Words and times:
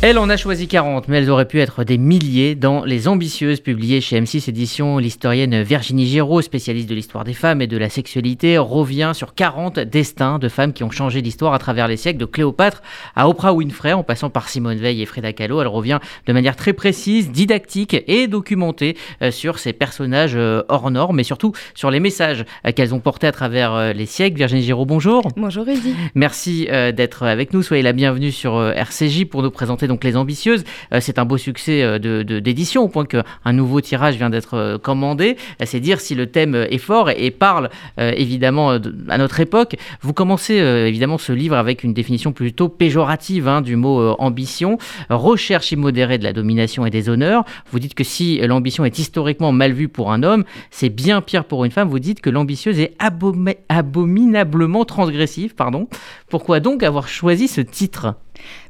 Elle 0.00 0.18
en 0.18 0.28
a 0.30 0.36
choisi 0.36 0.68
40, 0.68 1.08
mais 1.08 1.18
elles 1.18 1.28
auraient 1.28 1.48
pu 1.48 1.58
être 1.58 1.82
des 1.82 1.98
milliers 1.98 2.54
dans 2.54 2.84
Les 2.84 3.08
Ambitieuses, 3.08 3.58
publiées 3.58 4.00
chez 4.00 4.20
M6 4.20 4.48
Éditions. 4.48 4.98
L'historienne 4.98 5.60
Virginie 5.62 6.06
Giraud, 6.06 6.40
spécialiste 6.40 6.88
de 6.88 6.94
l'histoire 6.94 7.24
des 7.24 7.34
femmes 7.34 7.60
et 7.62 7.66
de 7.66 7.76
la 7.76 7.88
sexualité, 7.88 8.58
revient 8.58 9.10
sur 9.12 9.34
40 9.34 9.80
destins 9.80 10.38
de 10.38 10.48
femmes 10.48 10.72
qui 10.72 10.84
ont 10.84 10.92
changé 10.92 11.20
l'histoire 11.20 11.52
à 11.52 11.58
travers 11.58 11.88
les 11.88 11.96
siècles, 11.96 12.20
de 12.20 12.26
Cléopâtre 12.26 12.80
à 13.16 13.28
Oprah 13.28 13.52
Winfrey, 13.52 13.92
en 13.92 14.04
passant 14.04 14.30
par 14.30 14.48
Simone 14.48 14.78
Veil 14.78 15.02
et 15.02 15.04
Frida 15.04 15.32
Kahlo. 15.32 15.60
Elle 15.60 15.66
revient 15.66 15.98
de 16.28 16.32
manière 16.32 16.54
très 16.54 16.74
précise, 16.74 17.32
didactique 17.32 17.96
et 18.06 18.28
documentée 18.28 18.96
euh, 19.22 19.32
sur 19.32 19.58
ces 19.58 19.72
personnages 19.72 20.36
euh, 20.36 20.62
hors 20.68 20.92
normes, 20.92 21.16
mais 21.16 21.24
surtout 21.24 21.54
sur 21.74 21.90
les 21.90 21.98
messages 21.98 22.44
euh, 22.64 22.70
qu'elles 22.70 22.94
ont 22.94 23.00
portés 23.00 23.26
à 23.26 23.32
travers 23.32 23.92
les 23.94 24.06
siècles. 24.06 24.36
Virginie 24.36 24.62
Giraud, 24.62 24.86
bonjour. 24.86 25.26
Bonjour 25.36 25.66
Rudy. 25.66 25.92
Merci 26.14 26.68
d'être 26.94 27.24
avec 27.24 27.52
nous. 27.52 27.64
Soyez 27.64 27.82
la 27.82 27.92
bienvenue 27.92 28.30
sur 28.30 28.62
RCJ 28.62 29.24
pour 29.24 29.42
nous 29.42 29.50
présenter 29.50 29.87
donc 29.88 30.04
Les 30.04 30.16
Ambitieuses. 30.16 30.64
Euh, 30.92 31.00
c'est 31.00 31.18
un 31.18 31.24
beau 31.24 31.36
succès 31.36 31.82
euh, 31.82 31.98
d'édition 32.22 32.82
au 32.84 32.88
point 32.88 33.04
qu'un 33.04 33.52
nouveau 33.52 33.80
tirage 33.80 34.16
vient 34.16 34.30
d'être 34.30 34.54
euh, 34.54 34.78
commandé. 34.78 35.36
C'est 35.64 35.80
dire 35.80 36.00
si 36.00 36.14
le 36.14 36.26
thème 36.26 36.54
est 36.54 36.78
fort 36.78 37.10
et, 37.10 37.30
parle 37.30 37.70
évidemment 37.98 38.78
à 39.08 39.18
notre 39.18 39.40
époque. 39.40 39.76
Vous 40.02 40.12
commencez 40.12 40.54
évidemment 40.54 41.18
ce 41.18 41.32
livre 41.32 41.56
avec 41.56 41.84
une 41.84 41.94
définition 41.94 42.32
plutôt 42.32 42.68
péjorative 42.68 43.48
hein, 43.48 43.60
du 43.60 43.76
mot 43.76 44.14
ambition, 44.18 44.78
recherche 45.08 45.72
immodérée 45.72 46.18
de 46.18 46.24
la 46.24 46.32
domination 46.32 46.84
et 46.84 46.90
des 46.90 47.08
honneurs. 47.08 47.44
Vous 47.70 47.78
dites 47.78 47.94
que 47.94 48.04
si 48.04 48.38
l'ambition 48.38 48.84
est 48.84 48.98
historiquement 48.98 49.52
mal 49.52 49.72
vue 49.72 49.88
pour 49.88 50.12
un 50.12 50.22
homme, 50.22 50.44
c'est 50.70 50.88
bien 50.88 51.20
pire 51.20 51.44
pour 51.44 51.64
une 51.64 51.70
femme. 51.70 51.88
Vous 51.88 51.98
dites 51.98 52.20
que 52.20 52.30
l'ambitieuse 52.30 52.78
est 52.80 52.94
abominablement 53.68 54.84
transgressive. 54.84 55.54
Pardon. 55.54 55.88
Pourquoi 56.28 56.60
donc 56.60 56.82
avoir 56.82 57.08
choisi 57.08 57.48
ce 57.48 57.60
titre? 57.60 58.14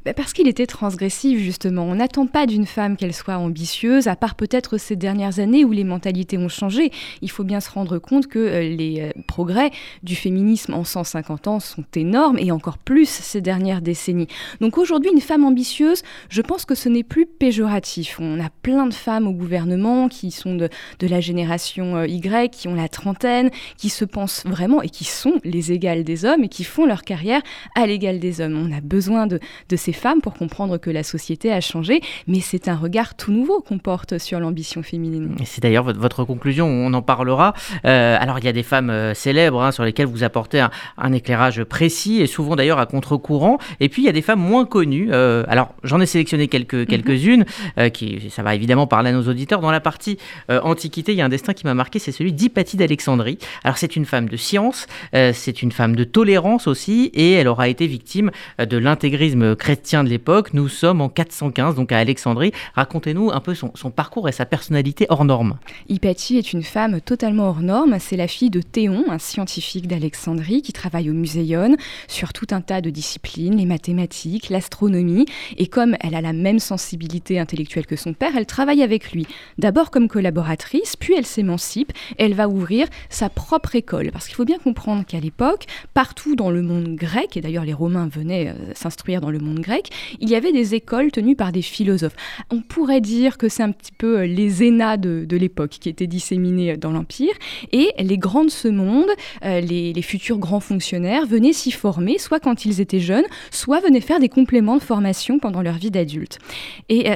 Bah, 0.05 0.13
parce 0.13 0.33
qu'il 0.33 0.47
était 0.47 0.65
transgressif, 0.65 1.39
justement. 1.39 1.83
On 1.83 1.95
n'attend 1.95 2.27
pas 2.27 2.45
d'une 2.45 2.65
femme 2.65 2.97
qu'elle 2.97 3.13
soit 3.13 3.37
ambitieuse, 3.37 4.07
à 4.07 4.15
part 4.15 4.35
peut-être 4.35 4.77
ces 4.77 4.95
dernières 4.95 5.39
années 5.39 5.65
où 5.65 5.71
les 5.71 5.83
mentalités 5.83 6.37
ont 6.37 6.49
changé. 6.49 6.91
Il 7.21 7.31
faut 7.31 7.43
bien 7.43 7.59
se 7.59 7.69
rendre 7.69 7.99
compte 7.99 8.27
que 8.27 8.39
euh, 8.39 8.61
les 8.61 9.01
euh, 9.01 9.21
progrès 9.27 9.71
du 10.03 10.15
féminisme 10.15 10.73
en 10.73 10.83
150 10.83 11.47
ans 11.47 11.59
sont 11.59 11.85
énormes, 11.95 12.37
et 12.39 12.51
encore 12.51 12.77
plus 12.77 13.09
ces 13.09 13.41
dernières 13.41 13.81
décennies. 13.81 14.27
Donc 14.61 14.77
aujourd'hui, 14.77 15.11
une 15.13 15.21
femme 15.21 15.43
ambitieuse, 15.43 16.03
je 16.29 16.41
pense 16.41 16.65
que 16.65 16.75
ce 16.75 16.89
n'est 16.89 17.03
plus 17.03 17.25
péjoratif. 17.25 18.17
On 18.19 18.39
a 18.39 18.49
plein 18.61 18.87
de 18.87 18.93
femmes 18.93 19.27
au 19.27 19.33
gouvernement 19.33 20.09
qui 20.09 20.31
sont 20.31 20.55
de, 20.55 20.69
de 20.99 21.07
la 21.07 21.21
génération 21.21 21.97
euh, 21.97 22.07
Y, 22.07 22.51
qui 22.51 22.67
ont 22.67 22.75
la 22.75 22.89
trentaine, 22.89 23.49
qui 23.77 23.89
se 23.89 24.05
pensent 24.05 24.43
vraiment 24.45 24.81
et 24.81 24.89
qui 24.89 25.05
sont 25.05 25.39
les 25.43 25.71
égales 25.71 26.03
des 26.03 26.25
hommes 26.25 26.43
et 26.43 26.49
qui 26.49 26.63
font 26.63 26.85
leur 26.85 27.03
carrière 27.03 27.41
à 27.75 27.87
l'égal 27.87 28.19
des 28.19 28.41
hommes. 28.41 28.57
On 28.57 28.75
a 28.75 28.81
besoin 28.81 29.27
de, 29.27 29.39
de 29.67 29.75
ces 29.75 29.93
femmes 29.93 30.21
pour 30.21 30.33
comprendre 30.33 30.77
que 30.77 30.89
la 30.89 31.03
société 31.03 31.51
a 31.51 31.61
changé, 31.61 32.01
mais 32.27 32.39
c'est 32.39 32.67
un 32.67 32.75
regard 32.75 33.15
tout 33.15 33.31
nouveau 33.31 33.61
qu'on 33.61 33.79
porte 33.79 34.17
sur 34.17 34.39
l'ambition 34.39 34.83
féminine. 34.83 35.35
C'est 35.45 35.61
d'ailleurs 35.61 35.83
votre, 35.93 36.23
conclusion, 36.23 36.67
on 36.67 36.93
en 36.93 37.01
parlera. 37.01 37.53
Euh, 37.85 38.17
alors 38.19 38.39
il 38.39 38.45
y 38.45 38.47
a 38.47 38.53
des 38.53 38.63
femmes 38.63 38.89
euh, 38.89 39.13
célèbres 39.13 39.61
hein, 39.61 39.71
sur 39.71 39.83
lesquelles 39.83 40.07
vous 40.07 40.23
apportez 40.23 40.59
un, 40.97 41.13
éclairage 41.13 41.63
précis 41.63 42.21
et 42.21 42.27
souvent 42.27 42.55
d'ailleurs 42.55 42.79
à 42.79 42.85
contre-courant, 42.85 43.57
et 43.79 43.89
puis 43.89 44.03
il 44.03 44.05
y 44.05 44.09
a 44.09 44.11
des 44.11 44.21
femmes 44.21 44.39
moins 44.39 44.65
connues. 44.65 45.09
Euh, 45.11 45.43
alors 45.47 45.73
j'en 45.83 45.99
ai 45.99 46.05
sélectionné 46.05 46.47
quelques, 46.47 46.73
mhm. 46.73 46.85
quelques-unes, 46.85 47.45
qui, 47.93 48.29
ça 48.29 48.43
va 48.43 48.55
évidemment 48.55 48.87
parler 48.87 49.09
à 49.09 49.13
nos 49.13 49.27
auditeurs. 49.27 49.61
Dans 49.61 49.71
la 49.71 49.79
partie 49.79 50.17
Antiquité, 50.49 51.13
il 51.13 51.17
y 51.17 51.21
a 51.21 51.25
un 51.25 51.29
destin 51.29 51.53
qui 51.53 51.65
m'a 51.65 51.73
marqué, 51.73 51.99
c'est 51.99 52.11
celui 52.11 52.33
d'Hypatie 52.33 52.77
d'Alexandrie. 52.77 53.37
Alors 53.63 53.77
c'est 53.77 53.95
une 53.95 54.05
femme 54.05 54.29
de 54.29 54.37
science, 54.37 54.87
c'est 55.13 55.61
une 55.61 55.71
femme 55.71 55.95
de 55.95 56.03
tolérance 56.03 56.67
aussi, 56.67 57.11
et 57.13 57.33
elle 57.33 57.47
aura 57.47 57.67
été 57.67 57.87
victime 57.87 58.31
de 58.59 58.77
l'intégrisme 58.77 59.48
chrétien 59.55 59.79
chrétien 59.79 60.03
de 60.03 60.09
l'époque. 60.09 60.53
Nous 60.53 60.67
sommes 60.67 60.99
en 60.99 61.09
415, 61.09 61.75
donc 61.75 61.91
à 61.91 61.99
Alexandrie. 61.99 62.51
Racontez-nous 62.73 63.31
un 63.31 63.39
peu 63.39 63.53
son, 63.53 63.91
parcours 63.91 64.27
et 64.27 64.31
sa 64.31 64.45
personnalité 64.45 65.05
hors 65.09 65.23
norme. 65.23 65.57
Hypatie 65.87 66.37
est 66.37 66.53
une 66.53 66.63
femme 66.63 66.99
totalement 67.01 67.49
hors 67.49 67.61
norme. 67.61 67.97
C'est 67.99 68.17
la 68.17 68.27
fille 68.27 68.49
de 68.49 68.61
Théon, 68.61 69.05
un 69.09 69.19
scientifique 69.19 69.87
d'Alexandrie 69.87 70.61
qui 70.61 70.73
travaille 70.73 71.09
au 71.09 71.13
Muséon 71.13 71.77
sur 72.07 72.33
tout 72.33 72.47
un 72.51 72.61
tas 72.61 72.81
de 72.81 72.89
disciplines, 72.89 73.57
les 73.57 73.65
mathématiques, 73.65 74.49
l'astronomie. 74.49 75.27
Et 75.57 75.67
comme 75.67 75.95
elle 76.01 76.15
a 76.15 76.21
la 76.21 76.33
même 76.33 76.59
sensibilité 76.59 77.39
intellectuelle 77.39 77.85
que 77.85 77.95
son 77.95 78.13
père, 78.13 78.35
elle 78.35 78.47
travaille 78.47 78.81
avec 78.81 79.11
lui. 79.11 79.27
D'abord 79.59 79.91
comme 79.91 80.07
collaboratrice, 80.07 80.95
puis 80.95 81.13
elle 81.15 81.25
s'émancipe 81.25 81.93
elle 82.17 82.33
va 82.33 82.47
ouvrir 82.47 82.87
sa 83.09 83.29
propre 83.29 83.75
école. 83.75 84.11
Parce 84.11 84.27
qu'il 84.27 84.35
faut 84.35 84.45
bien 84.45 84.59
comprendre 84.59 85.05
qu'à 85.05 85.19
l'époque, 85.19 85.65
partout 85.93 86.35
dans 86.35 86.51
le 86.51 86.61
monde 86.61 86.95
grec, 86.95 87.37
et 87.37 87.41
d'ailleurs 87.41 87.65
les 87.65 87.73
Romains 87.73 88.07
venaient 88.07 88.49
euh, 88.49 88.73
s'instruire 88.73 89.21
dans 89.21 89.31
le 89.31 89.38
monde 89.39 89.59
grec, 89.59 89.89
il 90.19 90.29
y 90.29 90.35
avait 90.35 90.51
des 90.51 90.75
écoles 90.75 91.11
tenues 91.11 91.35
par 91.35 91.51
des 91.51 91.61
philosophes. 91.61 92.15
On 92.49 92.61
pourrait 92.61 93.01
dire 93.01 93.37
que 93.37 93.49
c'est 93.49 93.63
un 93.63 93.71
petit 93.71 93.91
peu 93.91 94.19
euh, 94.19 94.25
les 94.25 94.63
énats 94.63 94.97
de, 94.97 95.25
l'époque 95.35 95.77
qui 95.79 95.89
étaient 95.89 96.07
disséminés 96.07 96.71
euh, 96.71 96.77
dans 96.77 96.91
l'Empire, 96.91 97.33
et 97.71 97.91
les 97.99 98.17
grands 98.17 98.45
de 98.45 98.49
ce 98.49 98.67
monde, 98.67 99.09
euh, 99.45 99.61
les, 99.61 100.01
futurs 100.01 100.37
grands 100.37 100.59
fonctionnaires, 100.59 101.25
venaient 101.25 101.53
s'y 101.53 101.71
former, 101.71 102.17
soit 102.17 102.39
quand 102.39 102.65
ils 102.65 102.81
étaient 102.81 102.99
jeunes, 102.99 103.25
soit 103.51 103.79
venaient 103.79 104.01
faire 104.01 104.19
des 104.19 104.29
compléments 104.29 104.77
de 104.77 104.81
formation 104.81 105.39
pendant 105.39 105.61
leur 105.61 105.75
vie 105.75 105.91
d'adulte. 105.91 106.39
Et 106.87 107.11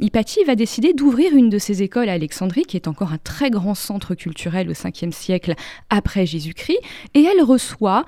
Hypatie 0.00 0.42
va 0.44 0.54
décider 0.56 0.94
d'ouvrir 0.94 1.36
une 1.36 1.50
de 1.50 1.58
ces 1.58 1.82
écoles 1.82 2.08
à 2.08 2.12
Alexandrie, 2.12 2.62
qui 2.62 2.76
est 2.76 2.88
encore 2.88 3.12
un 3.12 3.18
très 3.18 3.50
grand 3.50 3.74
centre 3.74 4.14
culturel 4.14 4.68
au 4.70 4.72
5e 4.72 5.12
siècle 5.12 5.54
après 5.90 6.26
Jésus-Christ, 6.26 6.78
et 7.14 7.22
elle 7.22 7.42
reçoit 7.42 8.04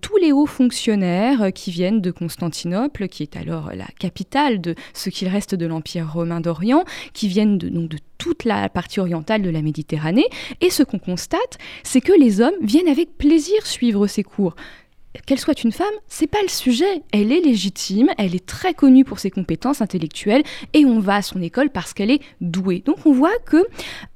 tous 0.00 0.16
les 0.16 0.32
hauts 0.32 0.46
fonctionnaires 0.46 1.52
qui 1.54 1.70
viennent 1.70 2.00
de 2.00 2.10
Constantinople, 2.10 2.99
qui 3.06 3.22
est 3.22 3.36
alors 3.36 3.70
la 3.74 3.86
capitale 3.98 4.60
de 4.60 4.74
ce 4.94 5.10
qu'il 5.10 5.28
reste 5.28 5.54
de 5.54 5.66
l'Empire 5.66 6.12
romain 6.12 6.40
d'Orient, 6.40 6.84
qui 7.12 7.28
viennent 7.28 7.58
de, 7.58 7.68
donc 7.68 7.88
de 7.88 7.98
toute 8.18 8.44
la 8.44 8.68
partie 8.68 9.00
orientale 9.00 9.42
de 9.42 9.50
la 9.50 9.62
Méditerranée. 9.62 10.26
Et 10.60 10.70
ce 10.70 10.82
qu'on 10.82 10.98
constate, 10.98 11.58
c'est 11.82 12.00
que 12.00 12.12
les 12.12 12.40
hommes 12.40 12.54
viennent 12.62 12.88
avec 12.88 13.16
plaisir 13.16 13.66
suivre 13.66 14.06
ces 14.06 14.22
cours 14.22 14.54
qu'elle 15.26 15.38
soit 15.38 15.64
une 15.64 15.72
femme, 15.72 15.86
c'est 16.08 16.26
pas 16.26 16.42
le 16.42 16.48
sujet. 16.48 17.02
Elle 17.12 17.32
est 17.32 17.40
légitime, 17.40 18.10
elle 18.16 18.34
est 18.34 18.46
très 18.46 18.74
connue 18.74 19.04
pour 19.04 19.18
ses 19.18 19.30
compétences 19.30 19.80
intellectuelles 19.80 20.42
et 20.72 20.84
on 20.84 21.00
va 21.00 21.16
à 21.16 21.22
son 21.22 21.42
école 21.42 21.70
parce 21.70 21.92
qu'elle 21.92 22.10
est 22.10 22.20
douée. 22.40 22.82
Donc 22.84 22.98
on 23.06 23.12
voit 23.12 23.36
que 23.44 23.66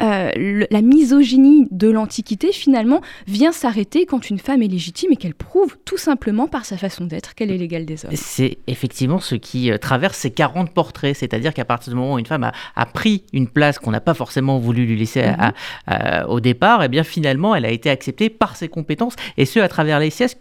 euh, 0.03 0.65
la 0.71 0.83
misogynie 0.83 1.67
de 1.71 1.89
l'Antiquité 1.89 2.53
finalement 2.53 3.01
vient 3.27 3.53
s'arrêter 3.53 4.07
quand 4.07 4.31
une 4.31 4.39
femme 4.39 4.63
est 4.63 4.69
légitime 4.69 5.11
et 5.13 5.17
qu'elle 5.17 5.35
prouve 5.35 5.77
tout 5.85 5.97
simplement 5.97 6.47
par 6.47 6.65
sa 6.65 6.77
façon 6.77 7.07
d'être 7.07 7.35
qu'elle 7.35 7.51
est 7.51 7.59
l'égale 7.59 7.87
des 7.87 8.05
hommes. 8.05 8.15
C'est 8.15 8.59
effectivement 8.69 9.19
ce 9.19 9.35
qui 9.35 9.73
euh, 9.73 9.79
traverse 9.79 10.17
ces 10.17 10.31
40 10.31 10.71
portraits, 10.73 11.17
c'est-à-dire 11.17 11.55
qu'à 11.55 11.65
partir 11.65 11.93
du 11.93 11.99
moment 11.99 12.15
où 12.15 12.19
une 12.19 12.27
femme 12.27 12.51
a, 12.77 12.87
pris 12.87 13.25
une 13.33 13.49
place 13.49 13.79
qu'on 13.81 13.91
n'a 13.91 14.01
pas 14.01 14.15
forcément 14.15 14.59
voulu 14.59 14.87
lui 14.87 14.97
laisser 14.97 15.25
mhm. 15.27 16.27
au 16.29 16.39
départ, 16.39 16.83
et 16.83 16.87
eh 16.87 16.89
bien 16.89 17.03
finalement 17.03 17.55
elle 17.55 17.65
a 17.65 17.71
été 17.71 17.91
acceptée 17.91 18.29
par 18.31 18.57
ses 18.57 18.69
compétences 18.69 19.15
et 19.37 19.45
ce 19.47 19.59
à 19.59 19.69
travers 19.69 19.99
les 19.99 20.11
siècles 20.11 20.37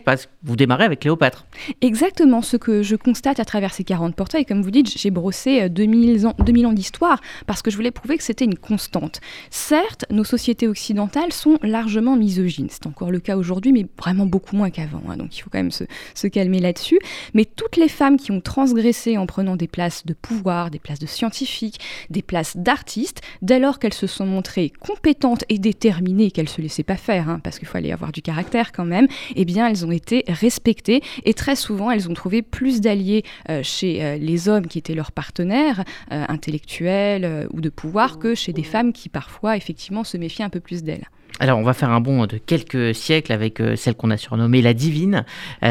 parce 0.00 0.26
que 0.26 0.30
vous 0.42 0.56
démarrez 0.56 0.84
avec 0.84 1.00
Cléopâtre. 1.00 1.46
Exactement, 1.82 2.42
ce 2.42 2.56
que 2.56 2.82
je 2.82 2.96
constate 2.96 3.38
à 3.40 3.44
travers 3.44 3.74
ces 3.74 3.84
40 3.84 4.14
portraits, 4.14 4.48
comme 4.48 4.62
vous 4.62 4.70
dites, 4.70 4.96
j'ai 4.98 5.10
brossé 5.10 5.68
2000 5.68 6.24
euh, 6.24 6.28
ans, 6.28 6.34
2000 6.38 6.66
ans 6.66 6.72
d'histoire, 6.72 7.20
parce 7.46 7.62
que 7.62 7.70
je 7.70 7.76
voulais 7.76 7.90
prouver 7.90 8.16
que 8.16 8.24
c'était 8.24 8.44
une 8.44 8.56
constante. 8.56 9.20
Certes, 9.50 10.04
nos 10.10 10.24
sociétés 10.24 10.68
occidentales 10.68 11.32
sont 11.32 11.58
largement 11.62 12.16
misogynes, 12.16 12.68
c'est 12.70 12.86
encore 12.86 13.10
le 13.10 13.20
cas 13.20 13.36
aujourd'hui, 13.36 13.72
mais 13.72 13.86
vraiment 13.98 14.26
beaucoup 14.26 14.56
moins 14.56 14.70
qu'avant, 14.70 15.02
hein, 15.08 15.16
donc 15.16 15.36
il 15.36 15.42
faut 15.42 15.50
quand 15.50 15.58
même 15.58 15.70
se, 15.70 15.84
calmer 16.28 16.60
là-dessus. 16.60 16.98
Mais 17.34 17.44
toutes 17.44 17.76
les 17.76 17.88
femmes 17.88 18.16
qui 18.16 18.30
ont 18.30 18.40
transgressé 18.40 19.18
en 19.18 19.26
prenant 19.26 19.56
des 19.56 19.68
places 19.68 20.06
de 20.06 20.14
pouvoir, 20.14 20.70
des 20.70 20.78
places 20.78 21.00
de 21.00 21.06
scientifiques, 21.06 21.78
des 22.10 22.22
places 22.22 22.56
d'artistes, 22.56 23.20
dès 23.42 23.58
lors 23.58 23.78
qu'elles 23.78 23.92
se 23.92 24.06
sont 24.06 24.24
montrées 24.24 24.72
compétentes 24.80 25.44
et 25.48 25.58
déterminées, 25.58 26.30
qu'elles 26.30 26.48
se 26.48 26.62
laissaient 26.62 26.84
pas 26.84 26.96
faire, 26.96 27.28
hein, 27.28 27.40
parce 27.42 27.58
qu'il 27.58 27.68
fallait 27.68 27.92
avoir 27.92 28.12
du 28.12 28.22
caractère 28.22 28.72
quand 28.72 28.84
même, 28.84 29.08
eh 29.34 29.44
bien 29.44 29.68
elles 29.68 29.81
ont 29.84 29.90
été 29.90 30.24
respectées 30.28 31.02
et 31.24 31.34
très 31.34 31.56
souvent 31.56 31.90
elles 31.90 32.08
ont 32.08 32.14
trouvé 32.14 32.42
plus 32.42 32.80
d'alliés 32.80 33.24
euh, 33.48 33.60
chez 33.62 34.04
euh, 34.04 34.16
les 34.16 34.48
hommes 34.48 34.66
qui 34.66 34.78
étaient 34.78 34.94
leurs 34.94 35.12
partenaires 35.12 35.84
euh, 36.12 36.24
intellectuels 36.28 37.48
ou 37.52 37.60
de 37.60 37.68
pouvoir 37.68 38.18
que 38.18 38.34
chez 38.34 38.52
des 38.52 38.62
femmes 38.62 38.92
qui 38.92 39.08
parfois 39.08 39.56
effectivement 39.56 40.04
se 40.04 40.16
méfiaient 40.16 40.44
un 40.44 40.50
peu 40.50 40.60
plus 40.60 40.82
d'elles. 40.82 41.08
Alors, 41.40 41.58
on 41.58 41.62
va 41.62 41.72
faire 41.72 41.90
un 41.90 42.00
bond 42.00 42.26
de 42.26 42.36
quelques 42.36 42.94
siècles 42.94 43.32
avec 43.32 43.60
celle 43.76 43.94
qu'on 43.94 44.10
a 44.10 44.18
surnommée 44.18 44.60
la 44.60 44.74
divine, 44.74 45.24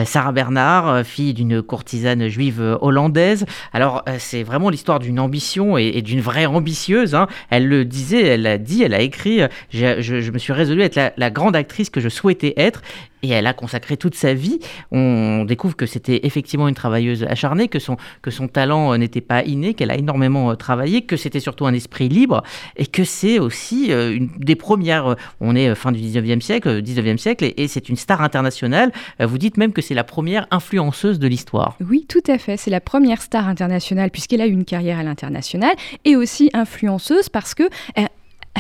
Sarah 0.06 0.31
Bernard, 0.31 1.06
fille 1.06 1.35
d'une 1.35 1.62
courtisane 1.62 2.27
juive 2.27 2.77
hollandaise. 2.81 3.45
Alors, 3.71 4.03
c'est 4.18 4.41
vraiment 4.41 4.69
l'histoire 4.69 5.00
d'une 5.00 5.19
ambition 5.19 5.77
et, 5.77 6.01
d'une 6.01 6.19
vraie 6.19 6.47
ambitieuse. 6.47 7.13
Hein. 7.13 7.27
Elle 7.51 7.68
le 7.68 7.85
disait, 7.85 8.24
elle 8.24 8.47
a 8.47 8.57
dit, 8.57 8.81
elle 8.81 8.95
a 8.95 9.01
écrit 9.01 9.41
je, 9.69 10.31
me 10.31 10.39
suis 10.39 10.51
résolue 10.51 10.81
à 10.81 10.85
être 10.85 11.13
la, 11.15 11.30
grande 11.30 11.56
actrice 11.56 11.91
que 11.91 12.01
je 12.01 12.09
souhaitais 12.09 12.53
être. 12.57 12.81
Et 13.23 13.29
elle 13.29 13.47
a 13.47 13.53
consacré 13.53 13.97
toute 13.97 14.15
sa 14.15 14.33
vie. 14.33 14.59
On 14.91 15.45
découvre 15.45 15.75
que 15.75 15.85
c'était 15.85 16.21
effectivement 16.23 16.68
une 16.68 16.75
travailleuse 16.75 17.23
acharnée, 17.23 17.68
que 17.68 17.79
son, 17.79 17.97
que 18.21 18.31
son 18.31 18.47
talent 18.47 18.97
n'était 18.97 19.21
pas 19.21 19.44
inné, 19.44 19.73
qu'elle 19.73 19.91
a 19.91 19.95
énormément 19.95 20.56
travaillé, 20.56 21.03
que 21.03 21.18
c'était 21.18 21.39
surtout 21.39 21.65
un 21.65 21.73
esprit 21.73 22.09
libre, 22.09 22.44
et 22.77 22.85
que 22.85 23.03
c'est 23.03 23.39
aussi 23.39 23.91
une 23.91 24.29
des 24.38 24.56
premières, 24.56 25.15
on 25.39 25.56
est 25.56 25.73
fin 25.75 25.91
du 25.91 26.00
19e 26.00 26.41
siècle, 26.41 26.81
19e 26.81 27.18
siècle, 27.18 27.51
et, 27.56 27.68
c'est 27.68 27.89
une 27.89 27.95
star 27.95 28.21
internationale. 28.21 28.91
Vous 29.19 29.38
dites 29.38 29.57
même 29.57 29.71
que 29.71 29.81
c'est 29.81 29.94
la 29.94 30.03
première 30.03 30.47
influenceuse 30.51 31.19
de 31.19 31.27
l'histoire. 31.27 31.77
Oui, 31.89 32.06
tout 32.07 32.23
à 32.27 32.38
fait. 32.38 32.57
C'est 32.57 32.71
la 32.71 32.81
première 32.81 33.21
star 33.21 33.47
internationale 33.47 34.12
puisqu'elle 34.12 34.41
a 34.41 34.47
eu 34.47 34.51
une 34.51 34.65
carrière 34.65 35.00
à 35.00 35.03
l'international 35.03 35.73
et 36.06 36.15
aussi 36.15 36.50
influenceuse 36.53 37.29
parce 37.29 37.53
que 37.53 37.63
euh, 37.63 38.06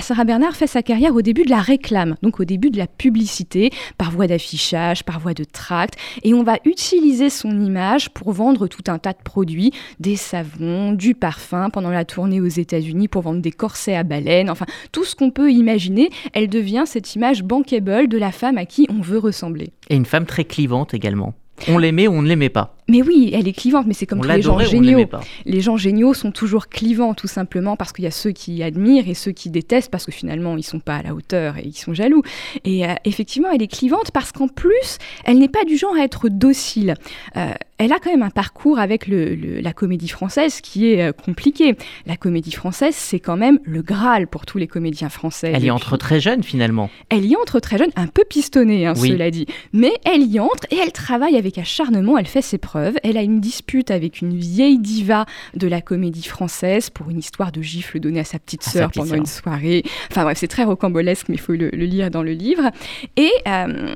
Sarah 0.01 0.23
Bernard 0.23 0.55
fait 0.55 0.67
sa 0.67 0.81
carrière 0.81 1.15
au 1.15 1.21
début 1.21 1.43
de 1.43 1.49
la 1.49 1.59
réclame, 1.59 2.15
donc 2.21 2.39
au 2.39 2.45
début 2.45 2.69
de 2.69 2.77
la 2.77 2.87
publicité, 2.87 3.71
par 3.97 4.11
voie 4.11 4.27
d'affichage, 4.27 5.03
par 5.03 5.19
voie 5.19 5.33
de 5.33 5.43
tract, 5.43 5.95
et 6.23 6.33
on 6.33 6.43
va 6.43 6.57
utiliser 6.65 7.29
son 7.29 7.51
image 7.61 8.09
pour 8.09 8.31
vendre 8.31 8.67
tout 8.67 8.83
un 8.87 8.97
tas 8.97 9.13
de 9.13 9.21
produits, 9.23 9.71
des 9.99 10.15
savons, 10.15 10.91
du 10.93 11.15
parfum, 11.15 11.69
pendant 11.69 11.91
la 11.91 12.05
tournée 12.05 12.41
aux 12.41 12.47
États-Unis 12.47 13.07
pour 13.07 13.21
vendre 13.21 13.41
des 13.41 13.51
corsets 13.51 13.95
à 13.95 14.03
baleines, 14.03 14.49
enfin 14.49 14.65
tout 14.91 15.05
ce 15.05 15.15
qu'on 15.15 15.31
peut 15.31 15.51
imaginer, 15.51 16.09
elle 16.33 16.49
devient 16.49 16.83
cette 16.85 17.15
image 17.15 17.43
bankable 17.43 18.07
de 18.07 18.17
la 18.17 18.31
femme 18.31 18.57
à 18.57 18.65
qui 18.65 18.87
on 18.89 19.01
veut 19.01 19.19
ressembler. 19.19 19.71
Et 19.89 19.95
une 19.95 20.05
femme 20.05 20.25
très 20.25 20.45
clivante 20.45 20.93
également. 20.93 21.33
On 21.67 21.77
l'aimait 21.77 22.07
ou 22.07 22.13
on 22.13 22.21
ne 22.21 22.27
l'aimait 22.27 22.49
pas. 22.49 22.75
Mais 22.91 23.01
oui, 23.01 23.31
elle 23.33 23.47
est 23.47 23.53
clivante, 23.53 23.87
mais 23.87 23.93
c'est 23.93 24.05
comme 24.05 24.19
tous 24.19 24.27
les 24.27 24.41
gens 24.41 24.59
géniaux. 24.59 25.07
Les 25.45 25.61
gens 25.61 25.77
géniaux 25.77 26.13
sont 26.13 26.31
toujours 26.31 26.67
clivants, 26.67 27.13
tout 27.13 27.27
simplement 27.27 27.77
parce 27.77 27.93
qu'il 27.93 28.03
y 28.03 28.07
a 28.07 28.11
ceux 28.11 28.31
qui 28.31 28.61
admirent 28.63 29.07
et 29.07 29.13
ceux 29.13 29.31
qui 29.31 29.49
détestent, 29.49 29.89
parce 29.89 30.05
que 30.05 30.11
finalement, 30.11 30.57
ils 30.57 30.63
sont 30.63 30.81
pas 30.81 30.97
à 30.97 31.03
la 31.03 31.15
hauteur 31.15 31.57
et 31.57 31.63
ils 31.65 31.77
sont 31.77 31.93
jaloux. 31.93 32.21
Et 32.65 32.85
euh, 32.85 32.93
effectivement, 33.05 33.49
elle 33.49 33.61
est 33.61 33.71
clivante 33.71 34.11
parce 34.11 34.33
qu'en 34.33 34.49
plus, 34.49 34.97
elle 35.23 35.39
n'est 35.39 35.47
pas 35.47 35.63
du 35.63 35.77
genre 35.77 35.95
à 35.95 36.03
être 36.03 36.27
docile. 36.27 36.95
Euh, 37.37 37.53
elle 37.81 37.93
a 37.93 37.99
quand 37.99 38.11
même 38.11 38.21
un 38.21 38.29
parcours 38.29 38.79
avec 38.79 39.07
la 39.07 39.73
comédie 39.73 40.07
française 40.07 40.61
qui 40.61 40.93
est 40.93 41.01
euh, 41.01 41.11
compliqué. 41.11 41.75
La 42.05 42.15
comédie 42.15 42.51
française, 42.51 42.93
c'est 42.95 43.19
quand 43.19 43.37
même 43.37 43.59
le 43.63 43.81
Graal 43.81 44.27
pour 44.27 44.45
tous 44.45 44.59
les 44.59 44.67
comédiens 44.67 45.09
français. 45.09 45.51
Elle 45.55 45.63
y 45.63 45.71
entre 45.71 45.97
très 45.97 46.19
jeune, 46.19 46.43
finalement. 46.43 46.89
Elle 47.09 47.25
y 47.25 47.35
entre 47.35 47.59
très 47.59 47.77
jeune, 47.79 47.89
un 47.95 48.07
peu 48.07 48.23
pistonnée, 48.23 48.85
hein, 48.85 48.93
cela 48.93 49.31
dit. 49.31 49.47
Mais 49.73 49.93
elle 50.05 50.23
y 50.23 50.39
entre 50.39 50.67
et 50.69 50.77
elle 50.77 50.91
travaille 50.91 51.37
avec 51.37 51.57
acharnement, 51.57 52.17
elle 52.17 52.27
fait 52.27 52.43
ses 52.43 52.59
preuves. 52.59 52.97
Elle 53.03 53.17
a 53.17 53.23
une 53.23 53.41
dispute 53.41 53.89
avec 53.89 54.21
une 54.21 54.37
vieille 54.37 54.77
diva 54.77 55.25
de 55.55 55.67
la 55.67 55.81
comédie 55.81 56.23
française 56.23 56.91
pour 56.91 57.09
une 57.09 57.17
histoire 57.17 57.51
de 57.51 57.61
gifle 57.61 57.99
donnée 57.99 58.19
à 58.19 58.25
sa 58.25 58.37
petite 58.37 58.63
sœur 58.63 58.91
pendant 58.91 59.15
une 59.15 59.25
soirée. 59.25 59.83
Enfin 60.11 60.23
bref, 60.23 60.37
c'est 60.37 60.47
très 60.47 60.63
rocambolesque, 60.63 61.29
mais 61.29 61.35
il 61.35 61.41
faut 61.41 61.53
le, 61.53 61.69
lire 61.69 62.11
dans 62.11 62.23
le 62.23 62.33
livre. 62.33 62.69
Et 63.17 63.31
euh, 63.47 63.93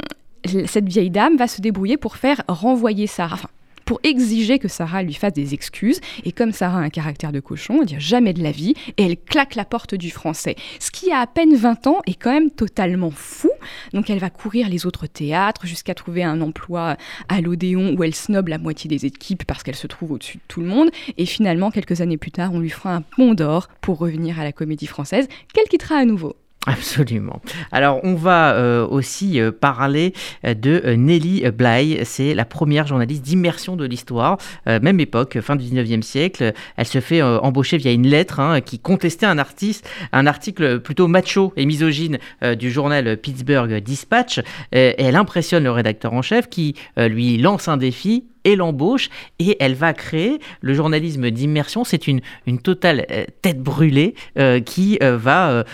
cette 0.65 0.87
vieille 0.87 1.11
dame 1.11 1.37
va 1.37 1.47
se 1.47 1.61
débrouiller 1.61 1.97
pour 1.97 2.17
faire 2.17 2.41
renvoyer 2.47 3.07
Sarah 3.07 3.49
pour 3.85 3.99
exiger 4.03 4.59
que 4.59 4.67
Sarah 4.67 5.03
lui 5.03 5.13
fasse 5.13 5.33
des 5.33 5.53
excuses. 5.53 6.01
Et 6.23 6.31
comme 6.31 6.51
Sarah 6.51 6.79
a 6.79 6.81
un 6.81 6.89
caractère 6.89 7.31
de 7.31 7.39
cochon, 7.39 7.79
elle 7.81 7.87
dit 7.87 7.95
jamais 7.99 8.33
de 8.33 8.43
la 8.43 8.51
vie, 8.51 8.73
elle 8.97 9.17
claque 9.17 9.55
la 9.55 9.65
porte 9.65 9.95
du 9.95 10.11
français. 10.11 10.55
Ce 10.79 10.91
qui 10.91 11.11
a 11.11 11.19
à 11.19 11.27
peine 11.27 11.55
20 11.55 11.87
ans 11.87 12.01
est 12.05 12.15
quand 12.15 12.31
même 12.31 12.51
totalement 12.51 13.11
fou. 13.11 13.51
Donc 13.93 14.09
elle 14.09 14.19
va 14.19 14.29
courir 14.29 14.69
les 14.69 14.85
autres 14.85 15.07
théâtres 15.07 15.65
jusqu'à 15.65 15.93
trouver 15.93 16.23
un 16.23 16.41
emploi 16.41 16.97
à 17.29 17.41
l'Odéon 17.41 17.95
où 17.95 18.03
elle 18.03 18.15
snobe 18.15 18.47
la 18.47 18.57
moitié 18.57 18.89
des 18.89 19.05
équipes 19.05 19.45
parce 19.45 19.63
qu'elle 19.63 19.75
se 19.75 19.87
trouve 19.87 20.13
au-dessus 20.13 20.37
de 20.37 20.43
tout 20.47 20.61
le 20.61 20.67
monde. 20.67 20.89
Et 21.17 21.25
finalement, 21.25 21.71
quelques 21.71 22.01
années 22.01 22.17
plus 22.17 22.31
tard, 22.31 22.53
on 22.53 22.59
lui 22.59 22.69
fera 22.69 22.95
un 22.95 23.01
pont 23.01 23.33
d'or 23.33 23.69
pour 23.81 23.97
revenir 23.99 24.39
à 24.39 24.43
la 24.43 24.51
comédie 24.51 24.87
française, 24.87 25.27
qu'elle 25.53 25.67
quittera 25.67 25.95
à 25.95 26.05
nouveau. 26.05 26.35
Absolument. 26.65 27.41
Alors, 27.71 27.99
on 28.03 28.15
va 28.15 28.55
euh, 28.55 28.87
aussi 28.87 29.39
euh, 29.39 29.51
parler 29.51 30.13
euh, 30.45 30.53
de 30.53 30.81
Nelly 30.95 31.43
Bly. 31.51 31.99
C'est 32.05 32.33
la 32.33 32.45
première 32.45 32.87
journaliste 32.87 33.21
d'immersion 33.21 33.75
de 33.75 33.85
l'histoire. 33.85 34.37
même 34.65 34.99
époque, 34.99 35.39
fin 35.41 35.55
du 35.55 35.65
19e 35.65 36.01
siècle. 36.01 36.53
Elle 36.77 36.85
se 36.85 36.99
fait 36.99 37.21
embaucher 37.21 37.77
via 37.77 37.91
une 37.91 38.07
lettre 38.07 38.39
hein, 38.39 38.61
qui 38.61 38.79
contestait 38.79 39.25
un, 39.25 39.37
artiste, 39.37 39.89
un 40.11 40.27
article 40.27 40.79
plutôt 40.79 41.07
macho 41.07 41.53
et 41.55 41.65
misogyne 41.65 42.17
du 42.57 42.71
journal 42.71 43.17
Pittsburgh 43.17 43.75
Dispatch. 43.81 44.39
et 44.71 44.95
elle 44.97 45.15
impressionne 45.15 45.63
le 45.63 45.71
rédacteur 45.71 46.13
en 46.13 46.21
chef 46.21 46.49
qui 46.49 46.75
lui 46.97 47.37
lance 47.37 47.67
un 47.67 47.77
défi 47.77 48.25
et 48.45 48.55
l'embauche 48.55 49.09
et 49.39 49.57
elle 49.59 49.73
va 49.73 49.93
créer 49.93 50.39
le 50.61 50.73
journalisme 50.73 51.29
d'immersion. 51.31 51.83
C'est 51.83 52.07
une, 52.07 52.21
une 52.45 52.59
totale 52.59 53.05
euh, 53.11 53.25
tête 53.41 53.61
brûlée 53.61 54.15
euh, 54.39 54.61
qui 54.61 54.97
euh, 55.01 55.17
va 55.17 55.65